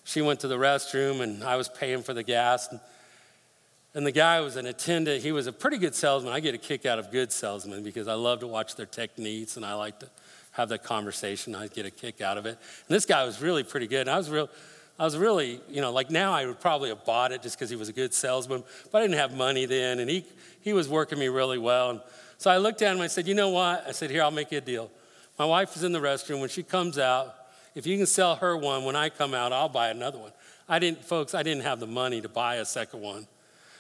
she 0.04 0.22
went 0.22 0.40
to 0.42 0.48
the 0.48 0.58
restroom, 0.58 1.22
and 1.22 1.44
I 1.44 1.56
was 1.56 1.70
paying 1.70 2.04
for 2.04 2.14
the 2.14 2.24
gas. 2.24 2.68
And, 2.72 2.80
and 3.94 4.06
the 4.06 4.12
guy 4.12 4.40
was 4.40 4.56
an 4.56 4.66
attendant. 4.66 5.24
He 5.24 5.32
was 5.32 5.48
a 5.48 5.52
pretty 5.52 5.78
good 5.78 5.96
salesman. 5.96 6.34
I 6.34 6.40
get 6.40 6.56
a 6.56 6.60
kick 6.60 6.86
out 6.86 7.00
of 7.00 7.12
good 7.12 7.32
salesmen 7.32 7.84
because 7.84 8.08
I 8.08 8.14
love 8.14 8.40
to 8.42 8.48
watch 8.48 8.76
their 8.76 8.86
techniques 8.86 9.58
and 9.58 9.66
I 9.66 9.74
like 9.74 10.00
to 10.00 10.10
have 10.52 10.70
that 10.70 10.84
conversation. 10.84 11.56
I 11.56 11.68
get 11.68 11.86
a 11.86 11.92
kick 11.92 12.22
out 12.22 12.38
of 12.38 12.46
it. 12.46 12.58
And 12.88 12.96
this 12.96 13.06
guy 13.06 13.24
was 13.24 13.42
really 13.42 13.64
pretty 13.64 13.88
good. 13.88 14.02
And 14.02 14.10
I 14.10 14.18
was 14.18 14.30
real, 14.30 14.50
I 15.00 15.06
was 15.06 15.18
really, 15.18 15.62
you 15.70 15.80
know, 15.80 15.92
like 15.92 16.12
now 16.12 16.34
I 16.34 16.46
would 16.46 16.60
probably 16.60 16.90
have 16.90 17.06
bought 17.06 17.32
it 17.32 17.42
just 17.42 17.58
because 17.58 17.70
he 17.70 17.78
was 17.78 17.88
a 17.88 17.94
good 17.94 18.14
salesman, 18.14 18.64
but 18.92 19.00
I 19.00 19.02
didn't 19.02 19.18
have 19.18 19.34
money 19.34 19.66
then, 19.66 20.00
and 20.00 20.10
he 20.10 20.26
he 20.62 20.74
was 20.74 20.90
working 20.90 21.18
me 21.18 21.30
really 21.30 21.58
well. 21.58 21.92
And 21.92 22.02
so 22.40 22.50
I 22.50 22.58
looked 22.58 22.82
at 22.82 22.88
him 22.88 22.94
and 22.94 23.04
I 23.04 23.08
said, 23.08 23.28
You 23.28 23.36
know 23.36 23.50
what? 23.50 23.86
I 23.86 23.92
said, 23.92 24.10
Here, 24.10 24.24
I'll 24.24 24.32
make 24.32 24.52
you 24.52 24.58
a 24.58 24.62
deal. 24.62 24.90
My 25.38 25.46
wife 25.46 25.76
is 25.76 25.84
in 25.84 25.92
the 25.92 26.00
restroom. 26.00 26.40
When 26.40 26.50
she 26.50 26.64
comes 26.64 26.98
out, 26.98 27.36
if 27.76 27.86
you 27.86 27.98
can 27.98 28.06
sell 28.06 28.38
her 28.38 28.56
one, 28.56 28.86
when 28.86 28.96
I 28.96 29.10
come 29.10 29.34
out, 29.34 29.52
I'll 29.52 29.70
buy 29.70 29.90
another 29.90 30.18
one. 30.18 30.32
I 30.68 30.80
didn't, 30.80 31.04
folks, 31.04 31.36
I 31.36 31.44
didn't 31.44 31.64
have 31.64 31.82
the 31.82 31.88
money 31.88 32.22
to 32.22 32.30
buy 32.30 32.56
a 32.56 32.66
second 32.66 33.02
one. 33.02 33.28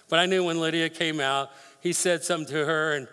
But 0.10 0.19
I 0.19 0.26
knew 0.26 0.43
when 0.43 0.60
Lydia 0.60 0.89
came 0.89 1.22
out, 1.22 1.52
he 1.80 1.93
said 1.93 2.24
something 2.24 2.54
to 2.54 2.65
her, 2.65 2.95
and, 2.95 3.08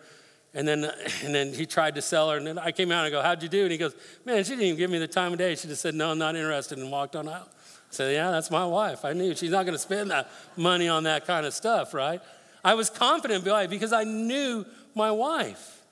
and, 0.53 0.67
then, 0.67 0.85
and 1.25 1.33
then 1.33 1.53
he 1.53 1.65
tried 1.65 1.95
to 1.95 2.03
sell 2.03 2.29
her. 2.31 2.39
And 2.39 2.47
then 2.47 2.59
I 2.59 2.73
came 2.73 2.91
out 2.91 3.07
and 3.07 3.15
I 3.15 3.17
go, 3.17 3.23
How'd 3.23 3.41
you 3.41 3.49
do? 3.49 3.63
And 3.63 3.71
he 3.71 3.79
goes, 3.79 3.95
Man, 4.25 4.43
she 4.43 4.51
didn't 4.51 4.65
even 4.65 4.79
give 4.79 4.91
me 4.91 4.99
the 4.99 5.07
time 5.07 5.33
of 5.33 5.39
day. 5.39 5.55
She 5.55 5.69
just 5.69 5.81
said, 5.81 5.95
No, 5.95 6.11
I'm 6.11 6.19
not 6.19 6.35
interested, 6.35 6.77
and 6.79 6.91
walked 6.91 7.15
on 7.15 7.29
out. 7.29 7.51
I 7.53 7.91
said, 7.91 8.13
Yeah, 8.15 8.33
that's 8.33 8.51
my 8.51 8.67
wife. 8.67 9.05
I 9.05 9.13
knew 9.13 9.33
she's 9.37 9.53
not 9.53 9.65
going 9.65 9.77
to 9.77 9.79
spend 9.79 10.11
that 10.11 10.29
money 10.57 10.89
on 10.89 11.05
that 11.05 11.25
kind 11.25 11.47
of 11.47 11.55
stuff, 11.55 11.95
right? 11.95 12.21
I 12.65 12.75
was 12.75 12.91
confident 12.91 13.45
because 13.71 13.93
I 13.93 14.03
knew 14.03 14.67
my 14.97 15.11
wife. 15.11 15.83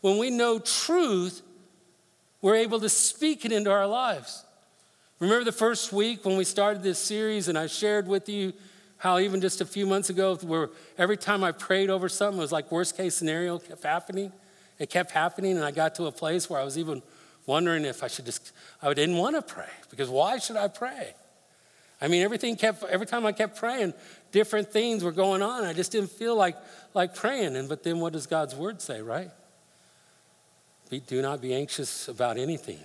When 0.00 0.18
we 0.18 0.30
know 0.30 0.58
truth, 0.58 1.42
we're 2.40 2.56
able 2.56 2.80
to 2.80 2.88
speak 2.88 3.44
it 3.44 3.52
into 3.52 3.70
our 3.70 3.86
lives. 3.86 4.44
Remember 5.20 5.44
the 5.44 5.52
first 5.52 5.92
week 5.92 6.24
when 6.24 6.36
we 6.36 6.44
started 6.44 6.82
this 6.82 6.98
series, 6.98 7.48
and 7.48 7.56
I 7.56 7.66
shared 7.66 8.08
with 8.08 8.28
you 8.28 8.52
how 8.98 9.18
even 9.18 9.40
just 9.40 9.60
a 9.60 9.64
few 9.64 9.86
months 9.86 10.10
ago, 10.10 10.36
where 10.36 10.70
every 10.98 11.16
time 11.16 11.44
I 11.44 11.52
prayed 11.52 11.90
over 11.90 12.08
something, 12.08 12.38
it 12.38 12.42
was 12.42 12.52
like 12.52 12.70
worst 12.72 12.96
case 12.96 13.14
scenario 13.14 13.58
kept 13.58 13.82
happening. 13.82 14.32
It 14.78 14.90
kept 14.90 15.10
happening, 15.10 15.56
and 15.56 15.64
I 15.64 15.70
got 15.70 15.94
to 15.96 16.06
a 16.06 16.12
place 16.12 16.48
where 16.48 16.60
I 16.60 16.64
was 16.64 16.78
even 16.78 17.02
wondering 17.46 17.84
if 17.84 18.02
I 18.02 18.08
should 18.08 18.26
just, 18.26 18.52
I 18.80 18.92
didn't 18.94 19.16
want 19.16 19.36
to 19.36 19.42
pray 19.42 19.70
because 19.90 20.08
why 20.08 20.38
should 20.38 20.56
I 20.56 20.68
pray? 20.68 21.14
I 22.00 22.08
mean, 22.08 22.22
everything 22.22 22.56
kept, 22.56 22.82
every 22.84 23.06
time 23.06 23.24
I 23.26 23.32
kept 23.32 23.56
praying, 23.56 23.94
different 24.32 24.72
things 24.72 25.04
were 25.04 25.12
going 25.12 25.42
on. 25.42 25.64
I 25.64 25.72
just 25.72 25.92
didn't 25.92 26.10
feel 26.10 26.34
like, 26.34 26.56
like 26.94 27.14
praying. 27.14 27.54
And, 27.56 27.68
but 27.68 27.84
then 27.84 28.00
what 28.00 28.12
does 28.12 28.26
God's 28.26 28.54
word 28.54 28.82
say, 28.82 29.00
right? 29.00 29.30
Be, 30.90 31.00
do 31.00 31.22
not 31.22 31.40
be 31.40 31.54
anxious 31.54 32.08
about 32.08 32.36
anything 32.36 32.80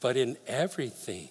but 0.00 0.16
in 0.16 0.36
everything, 0.46 1.28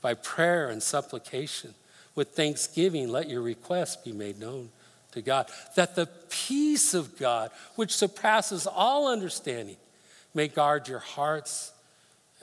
by 0.00 0.14
prayer 0.14 0.68
and 0.68 0.82
supplication, 0.82 1.74
with 2.14 2.30
thanksgiving, 2.30 3.08
let 3.08 3.28
your 3.28 3.42
requests 3.42 3.96
be 3.96 4.12
made 4.12 4.38
known 4.38 4.68
to 5.12 5.22
God, 5.22 5.48
that 5.76 5.94
the 5.94 6.06
peace 6.28 6.94
of 6.94 7.18
God, 7.18 7.50
which 7.76 7.94
surpasses 7.94 8.66
all 8.66 9.08
understanding, 9.08 9.76
may 10.34 10.48
guard 10.48 10.88
your 10.88 10.98
hearts 10.98 11.72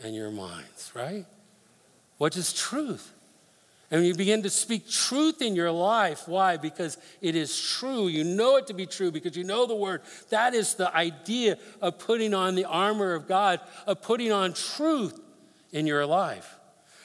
and 0.03 0.15
your 0.15 0.31
minds, 0.31 0.91
right? 0.95 1.25
What 2.17 2.35
is 2.35 2.53
truth? 2.53 3.11
And 3.91 4.05
you 4.05 4.13
begin 4.13 4.43
to 4.43 4.49
speak 4.49 4.87
truth 4.87 5.41
in 5.41 5.55
your 5.55 5.71
life. 5.71 6.27
Why? 6.27 6.57
Because 6.57 6.97
it 7.21 7.35
is 7.35 7.59
true. 7.59 8.07
You 8.07 8.23
know 8.23 8.57
it 8.57 8.67
to 8.67 8.73
be 8.73 8.85
true 8.85 9.11
because 9.11 9.35
you 9.35 9.43
know 9.43 9.65
the 9.65 9.75
word. 9.75 10.01
That 10.29 10.53
is 10.53 10.75
the 10.75 10.95
idea 10.95 11.57
of 11.81 11.97
putting 11.97 12.35
on 12.35 12.53
the 12.53 12.65
armor 12.65 13.15
of 13.15 13.27
God, 13.27 13.59
of 13.87 14.01
putting 14.03 14.31
on 14.31 14.53
truth 14.53 15.19
in 15.71 15.87
your 15.87 16.05
life. 16.05 16.55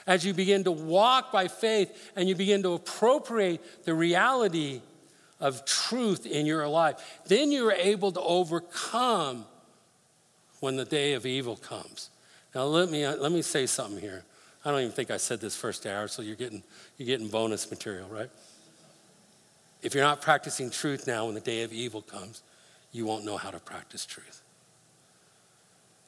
As 0.07 0.27
you 0.27 0.35
begin 0.35 0.64
to 0.64 0.73
walk 0.73 1.33
by 1.33 1.49
faith 1.49 2.12
and 2.14 2.29
you 2.29 2.35
begin 2.35 2.62
to 2.64 2.75
appropriate 2.75 3.85
the 3.85 3.94
reality 3.94 4.83
of 5.40 5.64
truth 5.64 6.27
in 6.27 6.44
your 6.44 6.68
life, 6.68 7.20
then 7.27 7.51
you're 7.51 7.73
able 7.73 8.12
to 8.12 8.20
overcome 8.20 9.47
when 10.61 10.77
the 10.77 10.85
day 10.85 11.14
of 11.14 11.25
evil 11.25 11.57
comes. 11.57 12.11
Now, 12.55 12.64
let 12.64 12.90
me, 12.90 13.05
uh, 13.05 13.16
let 13.16 13.33
me 13.33 13.40
say 13.42 13.66
something 13.66 14.01
here. 14.01 14.25
I 14.64 14.70
don't 14.70 14.81
even 14.81 14.92
think 14.92 15.11
I 15.11 15.18
said 15.18 15.40
this 15.40 15.55
first 15.55 15.87
hour, 15.87 16.09
so 16.09 16.22
you're 16.22 16.37
getting, 16.37 16.62
you're 16.96 17.07
getting 17.07 17.29
bonus 17.29 17.70
material, 17.70 18.09
right? 18.09 18.31
If 19.83 19.94
you're 19.94 20.05
not 20.05 20.22
practicing 20.22 20.70
truth 20.70 21.07
now 21.07 21.27
when 21.27 21.35
the 21.35 21.40
day 21.40 21.62
of 21.62 21.72
evil 21.72 22.00
comes, 22.00 22.42
you 22.90 23.05
won't 23.05 23.24
know 23.24 23.37
how 23.37 23.50
to 23.50 23.59
practice 23.59 24.07
truth. 24.07 24.40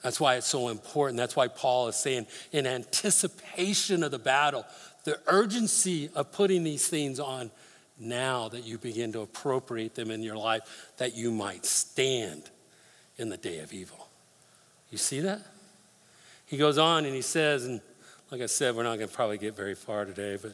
That's 0.03 0.19
why 0.21 0.37
it's 0.37 0.47
so 0.47 0.69
important. 0.69 1.19
That's 1.19 1.37
why 1.37 1.49
Paul 1.49 1.89
is 1.89 1.97
saying, 1.97 2.27
in 2.53 2.67
anticipation 2.67 4.03
of 4.03 4.11
the 4.11 4.19
battle, 4.19 4.65
the 5.05 5.19
urgency 5.27 6.11
of 6.15 6.33
putting 6.33 6.65
these 6.65 6.89
things 6.89 7.21
on 7.21 7.51
now 7.99 8.49
that 8.49 8.65
you 8.65 8.79
begin 8.79 9.13
to 9.13 9.21
appropriate 9.21 9.95
them 9.95 10.11
in 10.11 10.23
your 10.23 10.37
life, 10.37 10.93
that 10.99 11.15
you 11.15 11.31
might 11.31 11.67
stand 11.67 12.51
in 13.19 13.29
the 13.29 13.37
day 13.37 13.59
of 13.59 13.73
evil. 13.73 14.09
You 14.91 14.99
see 14.99 15.21
that? 15.21 15.41
He 16.47 16.57
goes 16.57 16.79
on 16.79 17.05
and 17.05 17.15
he 17.15 17.23
says, 17.23 17.65
and 17.65 17.81
like 18.31 18.41
I 18.41 18.47
said, 18.47 18.75
we're 18.75 18.83
not 18.83 18.97
going 18.97 19.09
to 19.09 19.15
probably 19.15 19.39
get 19.39 19.55
very 19.55 19.75
far 19.75 20.05
today, 20.05 20.37
but 20.41 20.53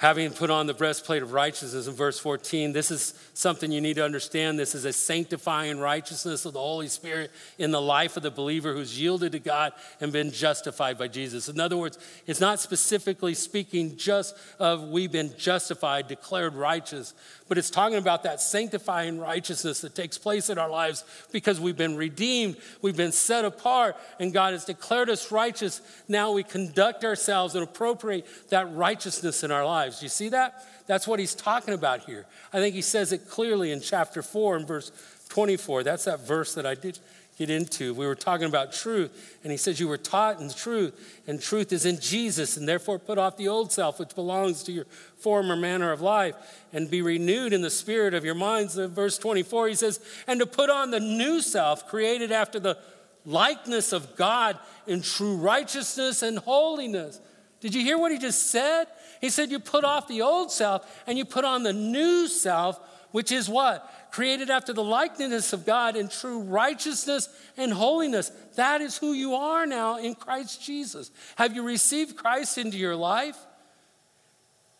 having 0.00 0.32
put 0.32 0.50
on 0.50 0.66
the 0.66 0.74
breastplate 0.74 1.22
of 1.22 1.34
righteousness 1.34 1.86
in 1.86 1.92
verse 1.92 2.18
14 2.18 2.72
this 2.72 2.90
is 2.90 3.12
something 3.34 3.70
you 3.70 3.82
need 3.82 3.96
to 3.96 4.04
understand. 4.04 4.58
This 4.58 4.74
is 4.74 4.86
a 4.86 4.94
sanctifying 4.94 5.78
righteousness 5.78 6.46
of 6.46 6.54
the 6.54 6.58
holy 6.58 6.88
spirit 6.88 7.30
in 7.58 7.70
the 7.70 7.82
life 7.82 8.16
of 8.16 8.22
the 8.22 8.30
believer 8.30 8.72
who's 8.72 8.98
yielded 8.98 9.32
to 9.32 9.38
god 9.38 9.74
and 10.00 10.10
been 10.10 10.32
justified 10.32 10.96
by 10.96 11.06
jesus. 11.06 11.50
In 11.50 11.60
other 11.60 11.76
words 11.76 11.98
it's 12.26 12.40
not 12.40 12.60
specifically 12.60 13.34
speaking 13.34 13.96
just 13.98 14.34
of 14.58 14.88
we've 14.88 15.12
been 15.12 15.34
justified 15.36 16.08
declared 16.08 16.54
righteous 16.54 17.12
but 17.50 17.58
it's 17.58 17.68
talking 17.68 17.98
about 17.98 18.22
that 18.22 18.40
sanctifying 18.40 19.18
righteousness 19.18 19.82
that 19.82 19.94
takes 19.94 20.16
place 20.16 20.48
in 20.48 20.56
our 20.56 20.70
lives 20.70 21.04
because 21.30 21.60
we've 21.60 21.76
been 21.76 21.96
redeemed 21.96 22.56
we've 22.80 22.96
been 22.96 23.12
set 23.12 23.44
apart 23.44 23.94
and 24.18 24.32
god 24.32 24.54
has 24.54 24.64
declared 24.64 25.10
us 25.10 25.30
righteous 25.30 25.82
now 26.08 26.32
we 26.32 26.42
conduct 26.42 27.04
ourselves 27.04 27.54
and 27.54 27.62
appropriate 27.62 28.26
that 28.48 28.72
righteousness 28.72 29.44
in 29.44 29.50
our 29.50 29.66
lives 29.66 30.02
you 30.02 30.08
see 30.08 30.28
that? 30.30 30.64
That's 30.86 31.06
what 31.06 31.18
he's 31.18 31.34
talking 31.34 31.74
about 31.74 32.00
here. 32.00 32.26
I 32.52 32.58
think 32.58 32.74
he 32.74 32.82
says 32.82 33.12
it 33.12 33.28
clearly 33.28 33.72
in 33.72 33.80
chapter 33.80 34.22
4 34.22 34.56
and 34.56 34.66
verse 34.66 34.92
24. 35.28 35.84
That's 35.84 36.04
that 36.04 36.26
verse 36.26 36.54
that 36.54 36.66
I 36.66 36.74
did 36.74 36.98
get 37.40 37.48
into. 37.48 37.94
We 37.94 38.06
were 38.06 38.14
talking 38.14 38.46
about 38.46 38.70
truth, 38.70 39.38
and 39.42 39.50
he 39.50 39.56
says, 39.56 39.80
You 39.80 39.88
were 39.88 39.96
taught 39.96 40.40
in 40.40 40.50
truth, 40.50 41.22
and 41.26 41.40
truth 41.40 41.72
is 41.72 41.86
in 41.86 41.98
Jesus, 41.98 42.58
and 42.58 42.68
therefore 42.68 42.98
put 42.98 43.16
off 43.16 43.38
the 43.38 43.48
old 43.48 43.72
self, 43.72 43.98
which 43.98 44.14
belongs 44.14 44.62
to 44.64 44.72
your 44.72 44.84
former 45.16 45.56
manner 45.56 45.90
of 45.90 46.02
life, 46.02 46.34
and 46.74 46.90
be 46.90 47.00
renewed 47.00 47.54
in 47.54 47.62
the 47.62 47.70
spirit 47.70 48.12
of 48.12 48.26
your 48.26 48.34
minds. 48.34 48.76
In 48.76 48.90
verse 48.90 49.16
24, 49.16 49.68
he 49.68 49.74
says, 49.74 50.00
And 50.26 50.38
to 50.40 50.44
put 50.44 50.68
on 50.68 50.90
the 50.90 51.00
new 51.00 51.40
self, 51.40 51.88
created 51.88 52.30
after 52.30 52.60
the 52.60 52.76
likeness 53.24 53.94
of 53.94 54.16
God 54.16 54.58
in 54.86 55.00
true 55.00 55.36
righteousness 55.36 56.22
and 56.22 56.38
holiness. 56.38 57.22
Did 57.60 57.74
you 57.74 57.80
hear 57.80 57.96
what 57.96 58.12
he 58.12 58.18
just 58.18 58.50
said? 58.50 58.86
He 59.22 59.30
said, 59.30 59.50
You 59.50 59.60
put 59.60 59.84
off 59.84 60.08
the 60.08 60.20
old 60.20 60.52
self 60.52 61.02
and 61.06 61.16
you 61.16 61.24
put 61.24 61.46
on 61.46 61.62
the 61.62 61.72
new 61.72 62.28
self, 62.28 62.78
which 63.12 63.32
is 63.32 63.48
what? 63.48 63.88
Created 64.10 64.50
after 64.50 64.72
the 64.72 64.84
likeness 64.84 65.52
of 65.52 65.66
God 65.66 65.96
in 65.96 66.08
true 66.08 66.40
righteousness 66.40 67.28
and 67.56 67.72
holiness. 67.72 68.30
That 68.56 68.80
is 68.80 68.98
who 68.98 69.12
you 69.12 69.34
are 69.34 69.66
now 69.66 69.98
in 69.98 70.14
Christ 70.14 70.62
Jesus. 70.62 71.10
Have 71.36 71.54
you 71.54 71.62
received 71.62 72.16
Christ 72.16 72.58
into 72.58 72.78
your 72.78 72.96
life? 72.96 73.36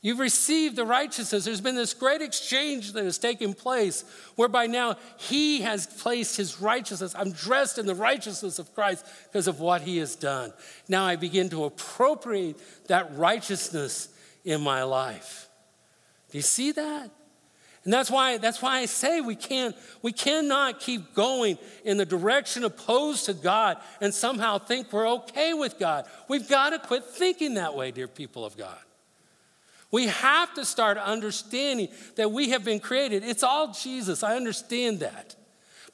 You've 0.02 0.18
received 0.18 0.76
the 0.76 0.86
righteousness. 0.86 1.44
There's 1.44 1.60
been 1.60 1.74
this 1.74 1.92
great 1.92 2.22
exchange 2.22 2.94
that 2.94 3.04
has 3.04 3.18
taken 3.18 3.52
place 3.52 4.02
whereby 4.34 4.66
now 4.66 4.96
He 5.18 5.60
has 5.60 5.86
placed 5.86 6.38
His 6.38 6.60
righteousness. 6.60 7.14
I'm 7.14 7.32
dressed 7.32 7.76
in 7.76 7.84
the 7.84 7.94
righteousness 7.94 8.58
of 8.58 8.74
Christ 8.74 9.04
because 9.24 9.46
of 9.46 9.60
what 9.60 9.82
He 9.82 9.98
has 9.98 10.16
done. 10.16 10.54
Now 10.88 11.04
I 11.04 11.16
begin 11.16 11.50
to 11.50 11.64
appropriate 11.64 12.56
that 12.88 13.14
righteousness 13.14 14.08
in 14.42 14.62
my 14.62 14.84
life. 14.84 15.48
Do 16.30 16.38
you 16.38 16.42
see 16.42 16.72
that? 16.72 17.10
And 17.84 17.92
that's 17.92 18.10
why, 18.10 18.36
that's 18.36 18.60
why 18.60 18.78
I 18.78 18.86
say 18.86 19.22
we 19.22 19.34
can't, 19.34 19.74
we 20.02 20.12
cannot 20.12 20.80
keep 20.80 21.14
going 21.14 21.56
in 21.84 21.96
the 21.96 22.04
direction 22.04 22.64
opposed 22.64 23.26
to 23.26 23.34
God 23.34 23.78
and 24.02 24.12
somehow 24.12 24.58
think 24.58 24.92
we're 24.92 25.08
okay 25.08 25.54
with 25.54 25.78
God. 25.78 26.04
We've 26.28 26.48
got 26.48 26.70
to 26.70 26.78
quit 26.78 27.04
thinking 27.04 27.54
that 27.54 27.74
way, 27.74 27.90
dear 27.90 28.08
people 28.08 28.44
of 28.44 28.56
God. 28.56 28.78
We 29.90 30.06
have 30.06 30.54
to 30.54 30.64
start 30.64 30.98
understanding 30.98 31.88
that 32.16 32.30
we 32.30 32.50
have 32.50 32.64
been 32.64 32.80
created. 32.80 33.24
It's 33.24 33.42
all 33.42 33.72
Jesus. 33.72 34.22
I 34.22 34.36
understand 34.36 35.00
that. 35.00 35.34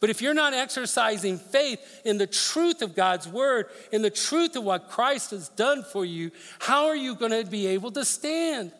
But 0.01 0.11
if 0.11 0.21
you're 0.21 0.35
not 0.35 0.53
exercising 0.53 1.39
faith 1.39 1.81
in 2.05 2.19
the 2.19 2.27
truth 2.27 2.83
of 2.83 2.95
God's 2.95 3.27
word, 3.27 3.67
in 3.93 4.03
the 4.03 4.11
truth 4.11 4.57
of 4.57 4.65
what 4.65 4.91
Christ 4.91 5.31
has 5.31 5.49
done 5.51 5.85
for 5.85 6.05
you, 6.05 6.31
how 6.59 6.87
are 6.87 6.97
you 6.97 7.15
going 7.15 7.31
to 7.33 7.49
be 7.49 7.69
able 7.69 7.93
to 7.93 8.05
stand? 8.05 8.73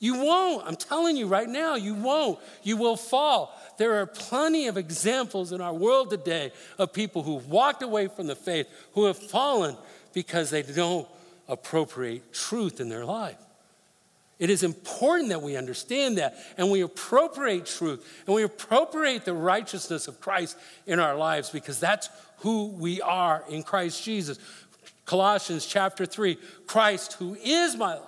You 0.00 0.14
won't. 0.24 0.66
I'm 0.66 0.76
telling 0.76 1.16
you 1.16 1.26
right 1.26 1.48
now, 1.48 1.74
you 1.74 1.94
won't. 1.94 2.38
You 2.62 2.76
will 2.76 2.96
fall. 2.96 3.58
There 3.78 4.00
are 4.00 4.06
plenty 4.06 4.68
of 4.68 4.76
examples 4.76 5.52
in 5.52 5.60
our 5.60 5.74
world 5.74 6.10
today 6.10 6.52
of 6.78 6.92
people 6.92 7.22
who've 7.22 7.48
walked 7.48 7.82
away 7.82 8.06
from 8.06 8.28
the 8.28 8.36
faith, 8.36 8.68
who 8.94 9.06
have 9.06 9.18
fallen 9.18 9.76
because 10.12 10.50
they 10.50 10.62
don't 10.62 11.08
appropriate 11.48 12.32
truth 12.32 12.80
in 12.80 12.88
their 12.88 13.04
life. 13.04 13.38
It 14.38 14.50
is 14.50 14.62
important 14.62 15.30
that 15.30 15.42
we 15.42 15.56
understand 15.56 16.18
that 16.18 16.36
and 16.56 16.70
we 16.70 16.82
appropriate 16.82 17.66
truth 17.66 18.22
and 18.26 18.36
we 18.36 18.44
appropriate 18.44 19.24
the 19.24 19.32
righteousness 19.32 20.06
of 20.06 20.20
Christ 20.20 20.56
in 20.86 21.00
our 21.00 21.16
lives 21.16 21.50
because 21.50 21.80
that's 21.80 22.08
who 22.38 22.68
we 22.68 23.00
are 23.00 23.42
in 23.48 23.64
Christ 23.64 24.04
Jesus. 24.04 24.38
Colossians 25.06 25.66
chapter 25.66 26.06
3 26.06 26.38
Christ, 26.68 27.14
who 27.14 27.36
is 27.42 27.74
my 27.76 27.94
life, 27.94 28.02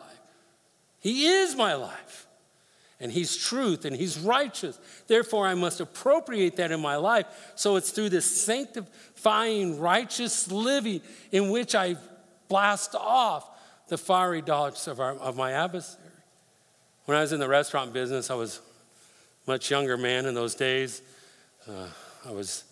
He 1.01 1.27
is 1.27 1.57
my 1.57 1.75
life. 1.75 2.27
and 3.01 3.11
He's 3.11 3.37
truth 3.37 3.85
and 3.85 3.97
He's 3.97 4.19
righteous. 4.19 4.79
Therefore, 5.07 5.47
I 5.47 5.55
must 5.55 5.81
appropriate 5.81 6.57
that 6.57 6.71
in 6.71 6.81
my 6.81 6.97
life. 6.97 7.27
So 7.55 7.77
it's 7.77 7.91
through 7.91 8.11
this 8.11 8.27
sanctifying, 8.31 9.81
righteous 9.81 10.51
living 10.53 11.01
in 11.33 11.51
which 11.51 11.75
I 11.75 11.97
blast 12.49 12.95
off 12.95 13.49
the 13.89 13.97
fiery 13.99 14.43
darts 14.43 14.87
of, 14.87 15.01
our, 15.01 15.13
of 15.15 15.37
my 15.37 15.53
adversary. 15.53 16.05
When 17.07 17.17
I 17.17 17.23
was 17.23 17.33
in 17.33 17.41
the 17.41 17.49
restaurant 17.49 17.93
business, 17.93 18.31
I 18.31 18.35
was 18.35 18.61
a 19.47 19.51
much 19.51 19.71
younger 19.71 19.97
man 19.97 20.27
in 20.27 20.35
those 20.35 20.55
days. 20.55 21.03
Uh, 21.69 21.89
I 22.27 22.31
was 22.31 22.65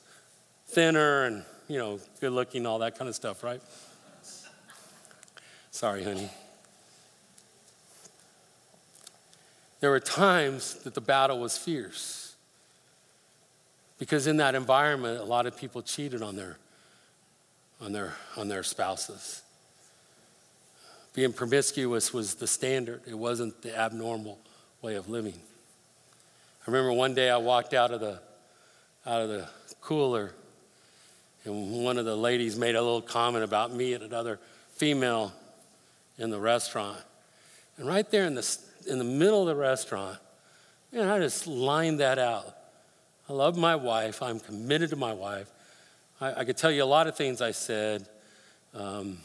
thinner 0.69 1.25
and, 1.25 1.45
you 1.67 1.79
know, 1.79 1.99
good 2.21 2.33
looking, 2.33 2.67
all 2.67 2.79
that 2.81 2.99
kind 2.99 3.09
of 3.09 3.15
stuff, 3.15 3.43
right? 3.43 3.61
Sorry, 5.71 6.05
honey. 6.05 6.31
There 9.81 9.91
were 9.91 10.01
times 10.01 10.75
that 10.85 10.95
the 10.95 11.01
battle 11.01 11.39
was 11.39 11.57
fierce 11.57 12.35
because 13.99 14.27
in 14.27 14.37
that 14.39 14.55
environment, 14.55 15.21
a 15.21 15.25
lot 15.25 15.47
of 15.47 15.57
people 15.57 15.83
cheated 15.83 16.23
on 16.23 16.37
their, 16.37 16.57
on 17.81 17.93
their, 17.93 18.15
on 18.37 18.49
their 18.49 18.63
spouses. 18.63 19.43
Being 21.15 21.33
promiscuous 21.33 22.13
was 22.13 22.35
the 22.35 22.47
standard, 22.47 23.03
it 23.07 23.19
wasn't 23.19 23.61
the 23.63 23.77
abnormal 23.77 24.39
way 24.83 24.95
of 24.95 25.09
living. 25.09 25.35
I 26.67 26.71
remember 26.71 26.93
one 26.93 27.15
day 27.15 27.31
I 27.31 27.39
walked 27.39 27.75
out 27.75 27.91
of 27.93 28.01
the, 28.01 28.21
out 29.05 29.23
of 29.23 29.29
the 29.29 29.49
cooler, 29.81 30.33
and 31.45 31.85
one 31.85 31.99
of 31.99 32.05
the 32.05 32.17
ladies 32.17 32.57
made 32.57 32.77
a 32.77 32.83
little 32.83 33.03
comment 33.03 33.43
about 33.43 33.73
me 33.73 33.95
and 33.95 34.05
another 34.05 34.39
female 34.75 35.33
in 36.19 36.31
the 36.31 36.39
restaurant. 36.39 37.01
And 37.79 37.87
right 37.89 38.09
there 38.11 38.27
in 38.27 38.35
the, 38.35 38.59
in 38.87 38.99
the 38.99 39.05
middle 39.05 39.41
of 39.41 39.47
the 39.49 39.61
restaurant, 39.61 40.19
man, 40.93 41.09
I 41.09 41.19
just 41.19 41.47
lined 41.47 42.01
that 42.01 42.19
out. 42.19 42.47
I 43.29 43.33
love 43.33 43.57
my 43.57 43.77
wife. 43.77 44.23
I'm 44.23 44.41
committed 44.41 44.91
to 44.91 44.97
my 44.97 45.13
wife. 45.13 45.51
I, 46.21 46.41
I 46.41 46.45
could 46.45 46.57
tell 46.57 46.71
you 46.71 46.83
a 46.83 46.87
lot 46.87 47.07
of 47.07 47.17
things 47.17 47.43
I 47.43 47.51
said, 47.51 48.09
um, 48.75 49.19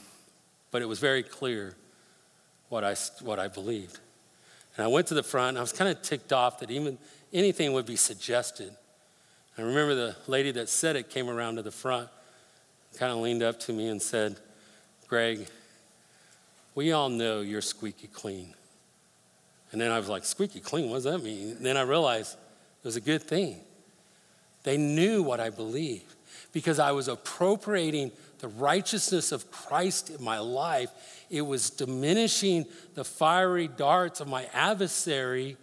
but 0.72 0.82
it 0.82 0.86
was 0.86 1.00
very 1.00 1.24
clear 1.24 1.76
what 2.70 2.84
I, 2.84 2.96
what 3.22 3.40
I 3.40 3.48
believed. 3.48 4.00
And 4.76 4.84
I 4.84 4.88
went 4.88 5.08
to 5.08 5.14
the 5.14 5.24
front, 5.24 5.50
and 5.50 5.58
I 5.60 5.62
was 5.62 5.72
kind 5.72 5.90
of 5.90 6.02
ticked 6.02 6.34
off 6.34 6.60
that 6.60 6.72
even 6.72 6.98
anything 7.32 7.74
would 7.74 7.86
be 7.86 7.96
suggested. 7.96 8.76
I 9.58 9.62
remember 9.62 9.94
the 9.94 10.16
lady 10.28 10.52
that 10.52 10.68
said 10.68 10.96
it 10.96 11.10
came 11.10 11.30
around 11.30 11.58
to 11.58 11.62
the 11.62 11.72
front, 11.72 12.10
kind 12.98 13.12
of 13.12 13.20
leaned 13.20 13.44
up 13.44 13.60
to 13.62 13.74
me 13.74 13.88
and 13.88 14.02
said, 14.02 14.38
Greg, 15.08 15.48
we 16.76 16.92
all 16.92 17.10
know 17.10 17.42
you're 17.42 17.62
squeaky 17.62 18.08
clean. 18.08 18.56
And 19.74 19.82
then 19.82 19.92
I 19.92 19.98
was 19.98 20.08
like, 20.08 20.24
squeaky 20.24 20.60
clean, 20.60 20.90
what 20.90 20.98
does 20.98 21.06
that 21.06 21.24
mean? 21.24 21.50
And 21.58 21.66
then 21.66 21.78
I 21.78 21.82
realized 21.82 22.34
it 22.34 22.86
was 22.86 22.96
a 22.96 23.02
good 23.02 23.24
thing. 23.24 23.60
They 24.62 24.78
knew 24.78 25.24
what 25.24 25.40
I 25.40 25.50
believed 25.50 26.14
because 26.54 26.78
I 26.78 26.92
was 26.92 27.08
appropriating 27.08 28.12
the 28.38 28.50
righteousness 28.50 29.32
of 29.32 29.50
Christ 29.52 30.12
in 30.12 30.24
my 30.24 30.38
life. 30.38 30.92
It 31.32 31.42
was 31.42 31.72
diminishing 31.72 32.66
the 32.94 33.04
fiery 33.04 33.68
darts 33.68 34.22
of 34.22 34.28
my 34.28 34.48
adversary. 34.54 35.58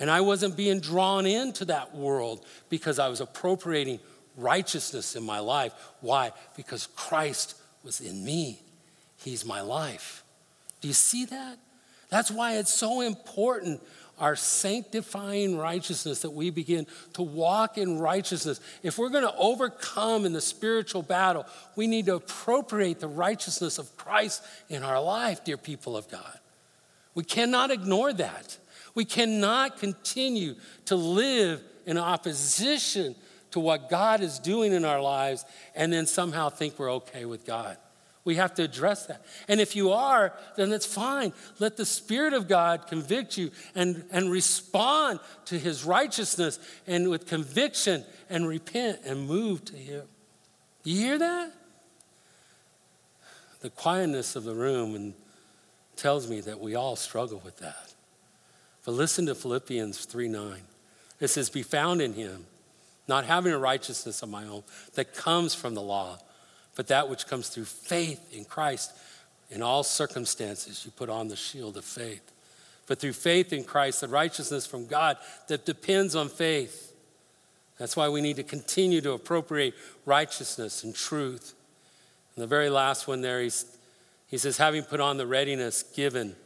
And 0.00 0.10
I 0.10 0.22
wasn't 0.22 0.56
being 0.56 0.80
drawn 0.80 1.26
into 1.26 1.66
that 1.66 1.94
world 1.94 2.42
because 2.70 2.98
I 2.98 3.08
was 3.08 3.20
appropriating 3.20 4.00
righteousness 4.36 5.14
in 5.14 5.24
my 5.24 5.40
life. 5.40 5.74
Why? 6.00 6.32
Because 6.56 6.86
Christ 6.96 7.54
was 7.84 8.00
in 8.00 8.24
me. 8.24 8.62
He's 9.18 9.44
my 9.44 9.60
life. 9.60 10.24
Do 10.80 10.88
you 10.88 10.94
see 10.94 11.26
that? 11.26 11.58
That's 12.08 12.30
why 12.30 12.56
it's 12.56 12.72
so 12.72 13.00
important, 13.02 13.82
our 14.18 14.34
sanctifying 14.34 15.58
righteousness, 15.58 16.22
that 16.22 16.30
we 16.30 16.50
begin 16.50 16.86
to 17.14 17.22
walk 17.22 17.78
in 17.78 17.98
righteousness. 17.98 18.60
If 18.82 18.98
we're 18.98 19.10
going 19.10 19.24
to 19.24 19.36
overcome 19.36 20.24
in 20.24 20.32
the 20.32 20.40
spiritual 20.40 21.02
battle, 21.02 21.46
we 21.76 21.86
need 21.86 22.06
to 22.06 22.16
appropriate 22.16 23.00
the 23.00 23.08
righteousness 23.08 23.78
of 23.78 23.94
Christ 23.96 24.42
in 24.68 24.82
our 24.82 25.00
life, 25.00 25.44
dear 25.44 25.56
people 25.56 25.96
of 25.96 26.10
God. 26.10 26.38
We 27.14 27.24
cannot 27.24 27.70
ignore 27.70 28.12
that. 28.12 28.56
We 28.94 29.04
cannot 29.04 29.78
continue 29.78 30.54
to 30.86 30.96
live 30.96 31.62
in 31.86 31.98
opposition 31.98 33.14
to 33.50 33.60
what 33.60 33.88
God 33.88 34.20
is 34.20 34.38
doing 34.38 34.72
in 34.72 34.84
our 34.84 35.00
lives 35.00 35.44
and 35.74 35.92
then 35.92 36.06
somehow 36.06 36.48
think 36.48 36.78
we're 36.78 36.92
okay 36.92 37.24
with 37.24 37.46
God. 37.46 37.76
We 38.28 38.34
have 38.34 38.52
to 38.56 38.62
address 38.62 39.06
that. 39.06 39.24
And 39.48 39.58
if 39.58 39.74
you 39.74 39.90
are, 39.92 40.34
then 40.54 40.68
that's 40.68 40.84
fine. 40.84 41.32
Let 41.60 41.78
the 41.78 41.86
Spirit 41.86 42.34
of 42.34 42.46
God 42.46 42.86
convict 42.86 43.38
you 43.38 43.50
and, 43.74 44.04
and 44.12 44.30
respond 44.30 45.20
to 45.46 45.58
His 45.58 45.82
righteousness 45.82 46.58
and 46.86 47.08
with 47.08 47.26
conviction 47.26 48.04
and 48.28 48.46
repent 48.46 48.98
and 49.06 49.26
move 49.26 49.64
to 49.64 49.76
Him. 49.76 50.02
You 50.84 51.00
hear 51.00 51.18
that? 51.18 51.52
The 53.62 53.70
quietness 53.70 54.36
of 54.36 54.44
the 54.44 54.54
room 54.54 54.94
and 54.94 55.14
tells 55.96 56.28
me 56.28 56.42
that 56.42 56.60
we 56.60 56.74
all 56.74 56.96
struggle 56.96 57.40
with 57.42 57.56
that. 57.60 57.94
But 58.84 58.92
listen 58.92 59.24
to 59.24 59.34
Philippians 59.34 60.04
3 60.04 60.28
9. 60.28 60.60
It 61.18 61.28
says, 61.28 61.48
Be 61.48 61.62
found 61.62 62.02
in 62.02 62.12
Him, 62.12 62.44
not 63.08 63.24
having 63.24 63.54
a 63.54 63.58
righteousness 63.58 64.22
of 64.22 64.28
my 64.28 64.44
own 64.44 64.64
that 64.96 65.14
comes 65.14 65.54
from 65.54 65.72
the 65.72 65.80
law 65.80 66.18
but 66.78 66.86
that 66.86 67.08
which 67.08 67.26
comes 67.26 67.48
through 67.48 67.64
faith 67.64 68.32
in 68.32 68.44
Christ. 68.44 68.92
In 69.50 69.62
all 69.62 69.82
circumstances, 69.82 70.84
you 70.84 70.92
put 70.92 71.10
on 71.10 71.26
the 71.26 71.34
shield 71.34 71.76
of 71.76 71.84
faith. 71.84 72.22
But 72.86 73.00
through 73.00 73.14
faith 73.14 73.52
in 73.52 73.64
Christ, 73.64 74.00
the 74.00 74.06
righteousness 74.06 74.64
from 74.64 74.86
God 74.86 75.16
that 75.48 75.66
depends 75.66 76.14
on 76.14 76.28
faith. 76.28 76.94
That's 77.78 77.96
why 77.96 78.08
we 78.08 78.20
need 78.20 78.36
to 78.36 78.44
continue 78.44 79.00
to 79.00 79.10
appropriate 79.10 79.74
righteousness 80.06 80.84
and 80.84 80.94
truth. 80.94 81.52
And 82.36 82.44
the 82.44 82.46
very 82.46 82.70
last 82.70 83.08
one 83.08 83.22
there, 83.22 83.40
he 83.40 84.38
says, 84.38 84.56
having 84.58 84.84
put 84.84 85.00
on 85.00 85.16
the 85.16 85.26
readiness 85.26 85.82
given 85.82 86.36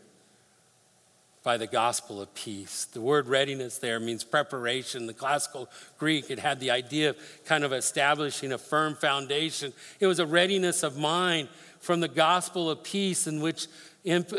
by 1.43 1.57
the 1.57 1.67
gospel 1.67 2.21
of 2.21 2.33
peace. 2.35 2.85
The 2.85 3.01
word 3.01 3.27
readiness 3.27 3.79
there 3.79 3.99
means 3.99 4.23
preparation. 4.23 5.07
The 5.07 5.15
classical 5.15 5.69
Greek, 5.99 6.31
it 6.31 6.39
had 6.39 6.61
the 6.61 6.71
idea 6.71 7.11
of 7.11 7.17
kind 7.45 7.65
of 7.65 7.73
establishing 7.73 8.53
a 8.53 8.59
firm 8.59 8.95
foundation. 8.95 9.73
It 9.99 10.07
was 10.07 10.21
a 10.21 10.27
readiness 10.27 10.83
of 10.83 10.97
mind 10.97 11.49
from 11.81 12.01
the 12.01 12.09
gospel 12.09 12.71
of 12.71 12.85
peace 12.85 13.27
in 13.27 13.41
which 13.41 13.67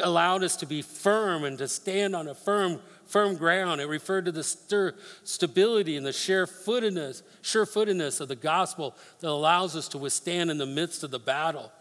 allowed 0.02 0.44
us 0.44 0.56
to 0.58 0.66
be 0.66 0.82
firm 0.82 1.44
and 1.44 1.58
to 1.58 1.68
stand 1.68 2.16
on 2.16 2.28
a 2.28 2.36
firm 2.36 2.80
firm 3.06 3.36
ground. 3.36 3.80
It 3.80 3.88
referred 3.88 4.26
to 4.26 4.32
the 4.32 4.44
stir, 4.44 4.96
stability 5.24 5.98
and 5.98 6.06
the 6.06 6.14
sure-footedness, 6.14 7.22
sure-footedness 7.44 8.22
of 8.22 8.28
the 8.28 8.36
gospel 8.36 8.96
that 9.20 9.30
allows 9.30 9.76
us 9.76 9.88
to 9.90 10.00
withstand 10.00 10.50
in 10.50 10.58
the 10.58 10.66
midst 10.66 11.04
of 11.04 11.12
the 11.12 11.20
battle. 11.20 11.72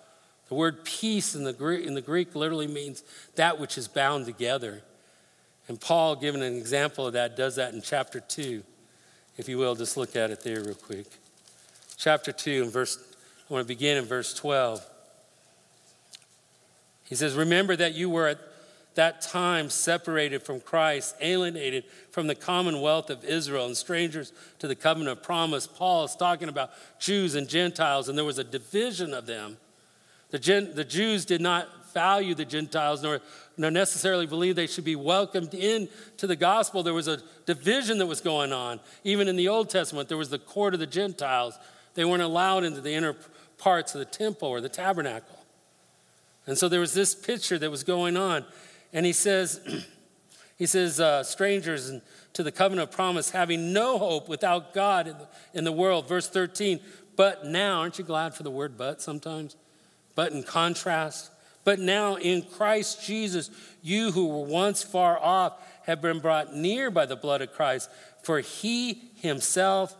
The 0.49 0.55
word 0.55 0.85
peace 0.85 1.35
in 1.35 1.45
the 1.45 1.55
Greek, 1.55 1.87
in 1.87 1.95
the 1.95 2.03
Greek 2.03 2.35
literally 2.35 2.67
means 2.67 3.03
that 3.37 3.59
which 3.59 3.79
is 3.79 3.89
bound 3.89 4.27
together. 4.27 4.83
And 5.69 5.81
Paul, 5.81 6.17
giving 6.17 6.43
an 6.43 6.57
example 6.57 7.07
of 7.07 7.13
that, 7.13 7.37
does 7.37 7.57
that 7.57 7.75
in 7.75 7.83
chapter 7.83 8.21
2. 8.21 8.63
If 9.37 9.49
you 9.49 9.59
will, 9.59 9.75
just 9.75 9.97
look 9.97 10.17
at 10.17 10.31
it 10.31 10.43
there 10.43 10.63
real 10.63 10.75
quick. 10.75 11.07
Chapter 11.97 12.33
2, 12.33 12.65
and 12.65 12.73
verse, 12.73 12.99
I 13.49 13.53
want 13.53 13.65
to 13.65 13.69
begin 13.69 13.97
in 13.97 14.05
verse 14.05 14.35
12. 14.35 14.85
He 17.05 17.15
says, 17.15 17.35
Remember 17.35 17.77
that 17.77 17.95
you 17.95 18.11
were 18.11 18.29
at 18.29 18.39
that 18.95 19.23
time 19.23 19.71
separated 19.71 20.43
from 20.43 20.61
Christ, 20.61 21.15
alienated 21.21 21.85
from 22.11 22.27
the 22.27 22.35
commonwealth 22.35 23.11
of 23.11 23.25
Israel, 23.25 23.67
and 23.67 23.77
strangers 23.77 24.33
to 24.59 24.69
the 24.69 24.75
covenant 24.75 25.19
of 25.19 25.23
promise. 25.23 25.67
Paul 25.67 26.05
is 26.05 26.15
talking 26.15 26.49
about 26.49 26.71
Jews 26.99 27.35
and 27.35 27.49
Gentiles, 27.49 28.09
and 28.09 28.19
there 28.19 28.25
was 28.25 28.39
a 28.39 28.45
division 28.45 29.15
of 29.15 29.27
them. 29.27 29.57
The, 30.31 30.39
Gen- 30.39 30.75
the 30.75 30.85
Jews 30.85 31.25
did 31.25 31.41
not 31.41 31.93
value 31.93 32.35
the 32.35 32.45
Gentiles 32.45 33.03
nor, 33.03 33.13
nor 33.13 33.21
necessarily 33.57 34.27
believe 34.27 34.57
they 34.57 34.67
should 34.67 34.85
be 34.85 34.97
welcomed 34.97 35.55
into 35.55 36.27
the 36.27 36.37
gospel. 36.37 36.83
There 36.83 36.95
was 36.95 37.09
a 37.09 37.21
division 37.47 37.99
that 37.99 38.07
was 38.07 38.21
going 38.21 38.53
on. 38.53 38.81
Even 39.05 39.29
in 39.29 39.37
the 39.37 39.49
Old 39.49 39.71
Testament, 39.71 40.09
there 40.09 40.19
was 40.19 40.31
the 40.31 40.39
court 40.39 40.75
of 40.75 40.81
the 40.81 40.87
Gentiles. 40.87 41.59
They 41.95 42.05
weren't 42.05 42.23
allowed 42.23 42.65
into 42.65 42.81
the 42.81 42.93
inner 42.93 43.15
parts 43.59 43.95
of 43.95 43.99
the 43.99 44.05
temple 44.05 44.49
or 44.49 44.61
the 44.61 44.69
tabernacle. 44.69 45.39
And 46.47 46.59
so 46.59 46.69
there 46.69 46.81
was 46.81 46.95
this 46.95 47.15
picture 47.15 47.59
that 47.59 47.71
was 47.71 47.85
going 47.85 48.17
on. 48.17 48.45
And 48.93 49.07
he 49.07 49.13
says, 49.13 49.61
he 50.59 50.67
says, 50.67 50.99
uh, 51.01 51.23
strangers 51.23 51.89
and 51.89 52.03
to 52.35 52.43
the 52.43 52.53
covenant 52.53 52.89
of 52.89 52.95
promise, 52.95 53.31
having 53.31 53.73
no 53.73 53.99
hope 53.99 54.29
without 54.29 54.73
God 54.73 55.07
in 55.07 55.19
the, 55.19 55.29
in 55.55 55.65
the 55.65 55.73
world. 55.73 56.09
Verse 56.09 56.29
13, 56.29 56.81
but 57.17 57.45
now, 57.45 57.81
aren't 57.81 57.99
you 57.99 58.05
glad 58.05 58.35
for 58.35 58.43
the 58.43 58.51
word 58.51 58.77
but 58.77 59.03
sometimes? 59.03 59.57
But 60.15 60.33
in 60.33 60.43
contrast, 60.43 61.31
but 61.65 61.79
now 61.79 62.17
in 62.17 62.43
Christ 62.43 63.05
Jesus, 63.05 63.51
you 63.83 64.13
who 64.13 64.29
were 64.29 64.47
once 64.47 64.83
far 64.83 65.19
off 65.19 65.55
have 65.87 66.01
been 66.01 66.21
brought 66.21 66.55
near 66.55 66.91
by 66.91 67.07
the 67.07 67.17
blood 67.17 67.43
of 67.43 67.53
Christ, 67.53 67.91
for 68.23 68.41
he 68.41 69.11
himself 69.17 69.97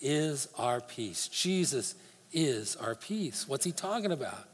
is 0.00 0.48
our 0.56 0.80
peace. 0.80 1.28
Jesus 1.28 1.94
is 2.32 2.76
our 2.76 2.94
peace. 2.94 3.46
What's 3.46 3.64
he 3.64 3.72
talking 3.72 4.12
about? 4.12 4.50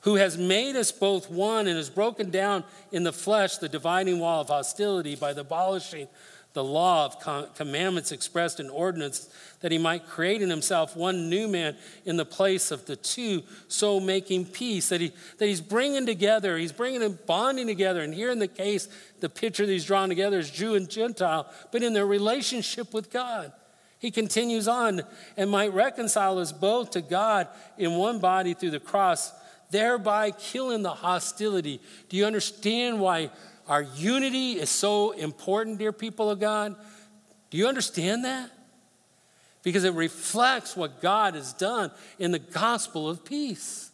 who 0.00 0.16
has 0.16 0.38
made 0.38 0.76
us 0.76 0.92
both 0.92 1.30
one 1.30 1.66
and 1.66 1.76
has 1.76 1.90
broken 1.90 2.30
down 2.30 2.64
in 2.90 3.02
the 3.02 3.12
flesh 3.12 3.58
the 3.58 3.68
dividing 3.68 4.18
wall 4.18 4.40
of 4.40 4.48
hostility 4.48 5.14
by 5.14 5.32
the 5.32 5.42
abolishing 5.42 6.08
the 6.52 6.64
law 6.64 7.06
of 7.06 7.54
commandments 7.54 8.10
expressed 8.10 8.58
in 8.58 8.68
ordinance, 8.70 9.28
that 9.60 9.70
he 9.70 9.78
might 9.78 10.06
create 10.06 10.42
in 10.42 10.50
himself 10.50 10.96
one 10.96 11.30
new 11.30 11.46
man 11.46 11.76
in 12.04 12.16
the 12.16 12.24
place 12.24 12.72
of 12.72 12.86
the 12.86 12.96
two, 12.96 13.42
so 13.68 14.00
making 14.00 14.46
peace. 14.46 14.88
That, 14.88 15.00
he, 15.00 15.12
that 15.38 15.46
he's 15.46 15.60
bringing 15.60 16.06
together, 16.06 16.58
he's 16.58 16.72
bringing 16.72 17.02
and 17.02 17.24
bonding 17.24 17.68
together. 17.68 18.00
And 18.02 18.12
here 18.12 18.30
in 18.30 18.40
the 18.40 18.48
case, 18.48 18.88
the 19.20 19.28
picture 19.28 19.64
that 19.64 19.72
he's 19.72 19.84
drawn 19.84 20.08
together 20.08 20.38
is 20.38 20.50
Jew 20.50 20.74
and 20.74 20.90
Gentile, 20.90 21.46
but 21.70 21.84
in 21.84 21.92
their 21.92 22.06
relationship 22.06 22.92
with 22.92 23.12
God. 23.12 23.52
He 24.00 24.10
continues 24.10 24.66
on 24.66 25.02
and 25.36 25.50
might 25.50 25.74
reconcile 25.74 26.38
us 26.38 26.52
both 26.52 26.92
to 26.92 27.02
God 27.02 27.48
in 27.76 27.92
one 27.92 28.18
body 28.18 28.54
through 28.54 28.70
the 28.70 28.80
cross, 28.80 29.30
thereby 29.70 30.32
killing 30.32 30.82
the 30.82 30.94
hostility. 30.94 31.80
Do 32.08 32.16
you 32.16 32.24
understand 32.24 32.98
why 32.98 33.30
our 33.70 33.82
unity 33.82 34.58
is 34.58 34.68
so 34.68 35.12
important, 35.12 35.78
dear 35.78 35.92
people 35.92 36.28
of 36.28 36.40
God? 36.40 36.74
Do 37.50 37.56
you 37.56 37.68
understand 37.68 38.24
that? 38.24 38.50
Because 39.62 39.84
it 39.84 39.94
reflects 39.94 40.76
what 40.76 41.00
God 41.00 41.34
has 41.36 41.52
done 41.52 41.92
in 42.18 42.32
the 42.32 42.40
gospel 42.40 43.08
of 43.08 43.24
peace. 43.24 43.92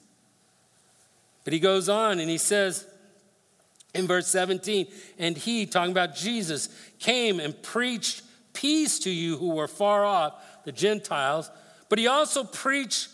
But 1.44 1.52
he 1.52 1.60
goes 1.60 1.90
on 1.90 2.20
and 2.20 2.30
he 2.30 2.38
says 2.38 2.86
in 3.94 4.06
verse 4.06 4.28
17, 4.28 4.86
and 5.18 5.36
he, 5.36 5.66
talking 5.66 5.92
about 5.92 6.16
Jesus, 6.16 6.70
came 6.98 7.38
and 7.38 7.60
preached 7.62 8.22
peace 8.54 8.98
to 9.00 9.10
you 9.10 9.36
who 9.36 9.50
were 9.50 9.68
far 9.68 10.06
off, 10.06 10.64
the 10.64 10.72
Gentiles, 10.72 11.50
but 11.90 11.98
he 11.98 12.06
also 12.06 12.44
preached 12.44 13.08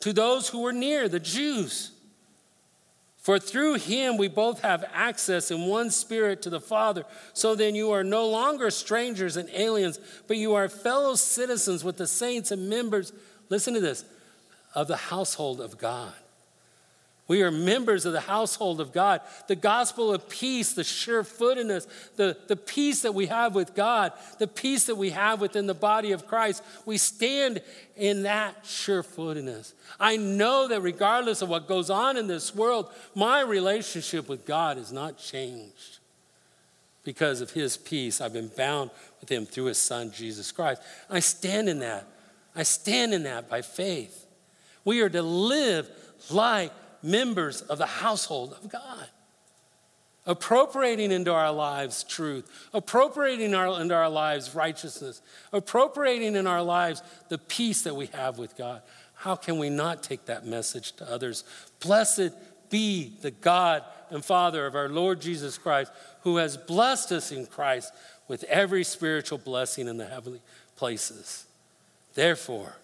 to 0.00 0.12
those 0.12 0.48
who 0.48 0.62
were 0.62 0.72
near, 0.72 1.08
the 1.08 1.20
Jews. 1.20 1.92
For 3.28 3.38
through 3.38 3.74
him 3.74 4.16
we 4.16 4.28
both 4.28 4.62
have 4.62 4.86
access 4.90 5.50
in 5.50 5.66
one 5.66 5.90
spirit 5.90 6.40
to 6.40 6.48
the 6.48 6.62
Father. 6.62 7.04
So 7.34 7.54
then 7.54 7.74
you 7.74 7.90
are 7.90 8.02
no 8.02 8.26
longer 8.26 8.70
strangers 8.70 9.36
and 9.36 9.50
aliens, 9.50 10.00
but 10.26 10.38
you 10.38 10.54
are 10.54 10.66
fellow 10.70 11.14
citizens 11.14 11.84
with 11.84 11.98
the 11.98 12.06
saints 12.06 12.52
and 12.52 12.70
members, 12.70 13.12
listen 13.50 13.74
to 13.74 13.80
this, 13.80 14.06
of 14.74 14.88
the 14.88 14.96
household 14.96 15.60
of 15.60 15.76
God. 15.76 16.14
We 17.28 17.42
are 17.42 17.50
members 17.50 18.06
of 18.06 18.14
the 18.14 18.22
household 18.22 18.80
of 18.80 18.90
God. 18.90 19.20
The 19.48 19.54
gospel 19.54 20.14
of 20.14 20.30
peace, 20.30 20.72
the 20.72 20.82
sure 20.82 21.22
footedness, 21.22 21.86
the, 22.16 22.38
the 22.48 22.56
peace 22.56 23.02
that 23.02 23.14
we 23.14 23.26
have 23.26 23.54
with 23.54 23.74
God, 23.74 24.12
the 24.38 24.46
peace 24.46 24.86
that 24.86 24.96
we 24.96 25.10
have 25.10 25.38
within 25.38 25.66
the 25.66 25.74
body 25.74 26.12
of 26.12 26.26
Christ, 26.26 26.64
we 26.86 26.96
stand 26.96 27.60
in 27.96 28.22
that 28.22 28.64
sure 28.64 29.02
footedness. 29.02 29.74
I 30.00 30.16
know 30.16 30.68
that 30.68 30.80
regardless 30.80 31.42
of 31.42 31.50
what 31.50 31.68
goes 31.68 31.90
on 31.90 32.16
in 32.16 32.28
this 32.28 32.54
world, 32.54 32.90
my 33.14 33.42
relationship 33.42 34.26
with 34.26 34.46
God 34.46 34.78
is 34.78 34.90
not 34.90 35.18
changed 35.18 35.98
because 37.04 37.42
of 37.42 37.50
his 37.50 37.76
peace. 37.76 38.22
I've 38.22 38.32
been 38.32 38.50
bound 38.56 38.90
with 39.20 39.30
him 39.30 39.44
through 39.44 39.66
his 39.66 39.78
son, 39.78 40.12
Jesus 40.12 40.50
Christ. 40.50 40.80
I 41.10 41.20
stand 41.20 41.68
in 41.68 41.80
that. 41.80 42.06
I 42.56 42.62
stand 42.62 43.12
in 43.12 43.24
that 43.24 43.50
by 43.50 43.60
faith. 43.60 44.24
We 44.84 45.02
are 45.02 45.10
to 45.10 45.22
live 45.22 45.90
like 46.30 46.72
members 47.02 47.62
of 47.62 47.78
the 47.78 47.86
household 47.86 48.56
of 48.62 48.70
God. 48.70 49.06
Appropriating 50.26 51.10
into 51.10 51.32
our 51.32 51.50
lives 51.50 52.04
truth, 52.04 52.50
appropriating 52.74 53.54
our, 53.54 53.80
into 53.80 53.94
our 53.94 54.10
lives 54.10 54.54
righteousness, 54.54 55.22
appropriating 55.52 56.36
in 56.36 56.46
our 56.46 56.62
lives 56.62 57.02
the 57.30 57.38
peace 57.38 57.82
that 57.82 57.96
we 57.96 58.06
have 58.06 58.36
with 58.36 58.54
God. 58.56 58.82
How 59.14 59.36
can 59.36 59.58
we 59.58 59.70
not 59.70 60.02
take 60.02 60.26
that 60.26 60.46
message 60.46 60.92
to 60.96 61.10
others? 61.10 61.44
Blessed 61.80 62.32
be 62.68 63.14
the 63.22 63.30
God 63.30 63.84
and 64.10 64.24
Father 64.24 64.66
of 64.66 64.74
our 64.74 64.88
Lord 64.88 65.20
Jesus 65.20 65.56
Christ, 65.56 65.92
who 66.22 66.36
has 66.36 66.56
blessed 66.56 67.12
us 67.12 67.32
in 67.32 67.46
Christ 67.46 67.92
with 68.26 68.44
every 68.44 68.84
spiritual 68.84 69.38
blessing 69.38 69.88
in 69.88 69.96
the 69.96 70.06
heavenly 70.06 70.42
places. 70.76 71.46
Therefore, 72.14 72.76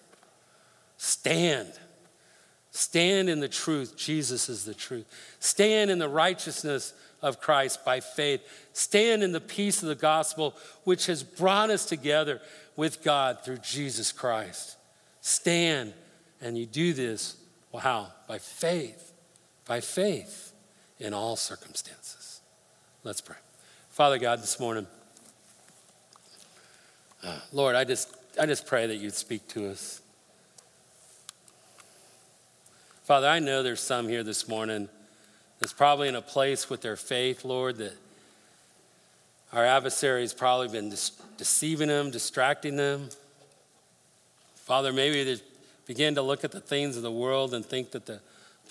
stand 0.97 1.71
Stand 2.75 3.29
in 3.29 3.39
the 3.39 3.47
truth. 3.47 3.95
Jesus 3.95 4.49
is 4.49 4.65
the 4.65 4.73
truth. 4.73 5.05
Stand 5.39 5.89
in 5.89 5.97
the 5.97 6.09
righteousness 6.09 6.93
of 7.21 7.39
Christ 7.39 7.85
by 7.85 8.01
faith. 8.01 8.41
Stand 8.73 9.23
in 9.23 9.31
the 9.31 9.39
peace 9.39 9.81
of 9.81 9.87
the 9.87 9.95
gospel, 9.95 10.53
which 10.83 11.05
has 11.05 11.23
brought 11.23 11.69
us 11.69 11.85
together 11.85 12.41
with 12.75 13.01
God 13.01 13.39
through 13.45 13.59
Jesus 13.59 14.11
Christ. 14.11 14.75
Stand, 15.21 15.93
and 16.41 16.57
you 16.57 16.65
do 16.65 16.91
this, 16.91 17.37
wow, 17.71 18.09
by 18.27 18.39
faith, 18.39 19.13
by 19.65 19.79
faith 19.79 20.51
in 20.99 21.13
all 21.13 21.37
circumstances. 21.37 22.41
Let's 23.05 23.21
pray. 23.21 23.37
Father 23.89 24.17
God, 24.17 24.41
this 24.41 24.59
morning, 24.59 24.85
uh, 27.23 27.39
Lord, 27.53 27.77
I 27.77 27.85
just, 27.85 28.13
I 28.37 28.45
just 28.45 28.67
pray 28.67 28.85
that 28.85 28.97
you'd 28.97 29.13
speak 29.13 29.47
to 29.49 29.69
us. 29.69 30.01
Father, 33.05 33.27
I 33.27 33.37
know 33.37 33.61
there's 33.61 33.81
some 33.81 34.07
here 34.07 34.23
this 34.23 34.47
morning 34.47 34.89
that's 35.59 35.73
probably 35.73 36.07
in 36.07 36.15
a 36.15 36.23
place 36.23 36.71
with 36.71 36.81
their 36.81 36.95
faith, 36.95 37.45
Lord, 37.45 37.75
that 37.75 37.93
our 39.53 39.63
adversary's 39.63 40.33
probably 40.33 40.69
been 40.69 40.89
deceiving 41.37 41.87
them, 41.89 42.09
distracting 42.09 42.77
them. 42.77 43.09
Father, 44.55 44.91
maybe 44.91 45.23
they 45.23 45.39
begin 45.85 46.15
to 46.15 46.23
look 46.23 46.43
at 46.43 46.51
the 46.51 46.59
things 46.59 46.97
of 46.97 47.03
the 47.03 47.11
world 47.11 47.53
and 47.53 47.63
think 47.63 47.91
that 47.91 48.07
the 48.07 48.21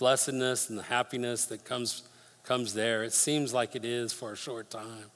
blessedness 0.00 0.68
and 0.68 0.76
the 0.76 0.82
happiness 0.82 1.44
that 1.44 1.64
comes, 1.64 2.02
comes 2.42 2.74
there, 2.74 3.04
it 3.04 3.12
seems 3.12 3.54
like 3.54 3.76
it 3.76 3.84
is 3.84 4.12
for 4.12 4.32
a 4.32 4.36
short 4.36 4.68
time. 4.68 5.12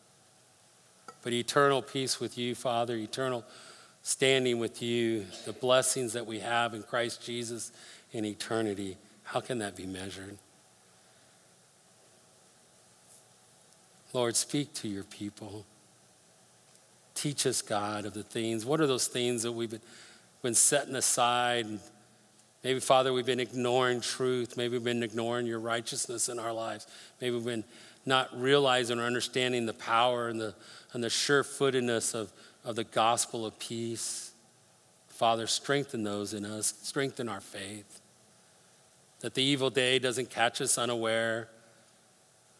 But 1.24 1.33
eternal 1.33 1.83
peace 1.83 2.20
with 2.20 2.38
you, 2.38 2.54
Father, 2.54 2.94
eternal 2.94 3.44
standing 4.04 4.61
with 4.61 4.81
you, 4.81 5.26
the 5.44 5.52
blessings 5.52 6.12
that 6.12 6.24
we 6.24 6.38
have 6.38 6.72
in 6.72 6.85
Christ 6.85 7.20
Jesus 7.20 7.72
in 8.12 8.24
eternity. 8.24 8.96
How 9.28 9.40
can 9.40 9.58
that 9.58 9.76
be 9.76 9.84
measured? 9.84 10.38
Lord, 14.14 14.34
speak 14.36 14.72
to 14.74 14.88
your 14.88 15.04
people. 15.04 15.66
Teach 17.14 17.46
us, 17.46 17.60
God, 17.60 18.06
of 18.06 18.14
the 18.14 18.22
things. 18.22 18.64
What 18.64 18.80
are 18.80 18.86
those 18.86 19.06
things 19.06 19.42
that 19.42 19.52
we've 19.52 19.70
been, 19.70 19.82
been 20.40 20.54
setting 20.54 20.94
aside? 20.94 21.66
Maybe, 22.64 22.80
Father, 22.80 23.12
we've 23.12 23.26
been 23.26 23.38
ignoring 23.38 24.00
truth. 24.00 24.56
Maybe 24.56 24.72
we've 24.72 24.84
been 24.84 25.02
ignoring 25.02 25.46
your 25.46 25.60
righteousness 25.60 26.30
in 26.30 26.38
our 26.38 26.54
lives. 26.54 26.86
Maybe 27.20 27.36
we've 27.36 27.44
been 27.44 27.64
not 28.06 28.30
realizing 28.34 28.98
or 28.98 29.04
understanding 29.04 29.66
the 29.66 29.74
power 29.74 30.28
and 30.28 30.40
the, 30.40 30.54
and 30.94 31.04
the 31.04 31.10
sure 31.10 31.44
footedness 31.44 32.14
of, 32.14 32.32
of 32.64 32.76
the 32.76 32.84
gospel 32.84 33.44
of 33.44 33.58
peace. 33.58 34.32
Father, 35.08 35.46
strengthen 35.46 36.02
those 36.02 36.32
in 36.32 36.46
us, 36.46 36.72
strengthen 36.80 37.28
our 37.28 37.42
faith 37.42 37.97
that 39.20 39.35
the 39.35 39.42
evil 39.42 39.70
day 39.70 39.98
doesn't 39.98 40.31
catch 40.31 40.61
us 40.61 40.78
unaware. 40.78 41.48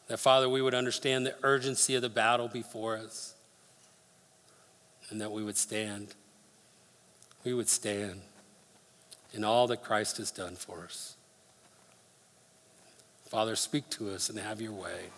That, 0.09 0.19
Father, 0.19 0.49
we 0.49 0.63
would 0.63 0.75
understand 0.75 1.27
the 1.27 1.35
urgency 1.43 1.95
of 1.95 2.03
the 2.03 2.09
battle 2.09 2.49
before 2.49 2.97
us 2.97 3.35
and 5.11 5.21
that 5.21 5.33
we 5.33 5.43
would 5.43 5.57
stand. 5.57 6.15
We 7.45 7.55
would 7.55 7.69
stand 7.69 8.21
in 9.33 9.45
all 9.45 9.67
that 9.69 9.83
Christ 9.83 10.17
has 10.17 10.31
done 10.31 10.57
for 10.57 10.85
us. 10.85 11.15
Father, 13.27 13.57
speak 13.57 13.89
to 13.91 14.11
us 14.11 14.31
and 14.31 14.39
have 14.39 14.61
your 14.61 14.73
way. 14.73 15.11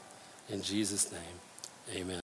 In 0.49 0.63
Jesus' 0.63 1.13
name, 1.13 2.01
amen. 2.03 2.19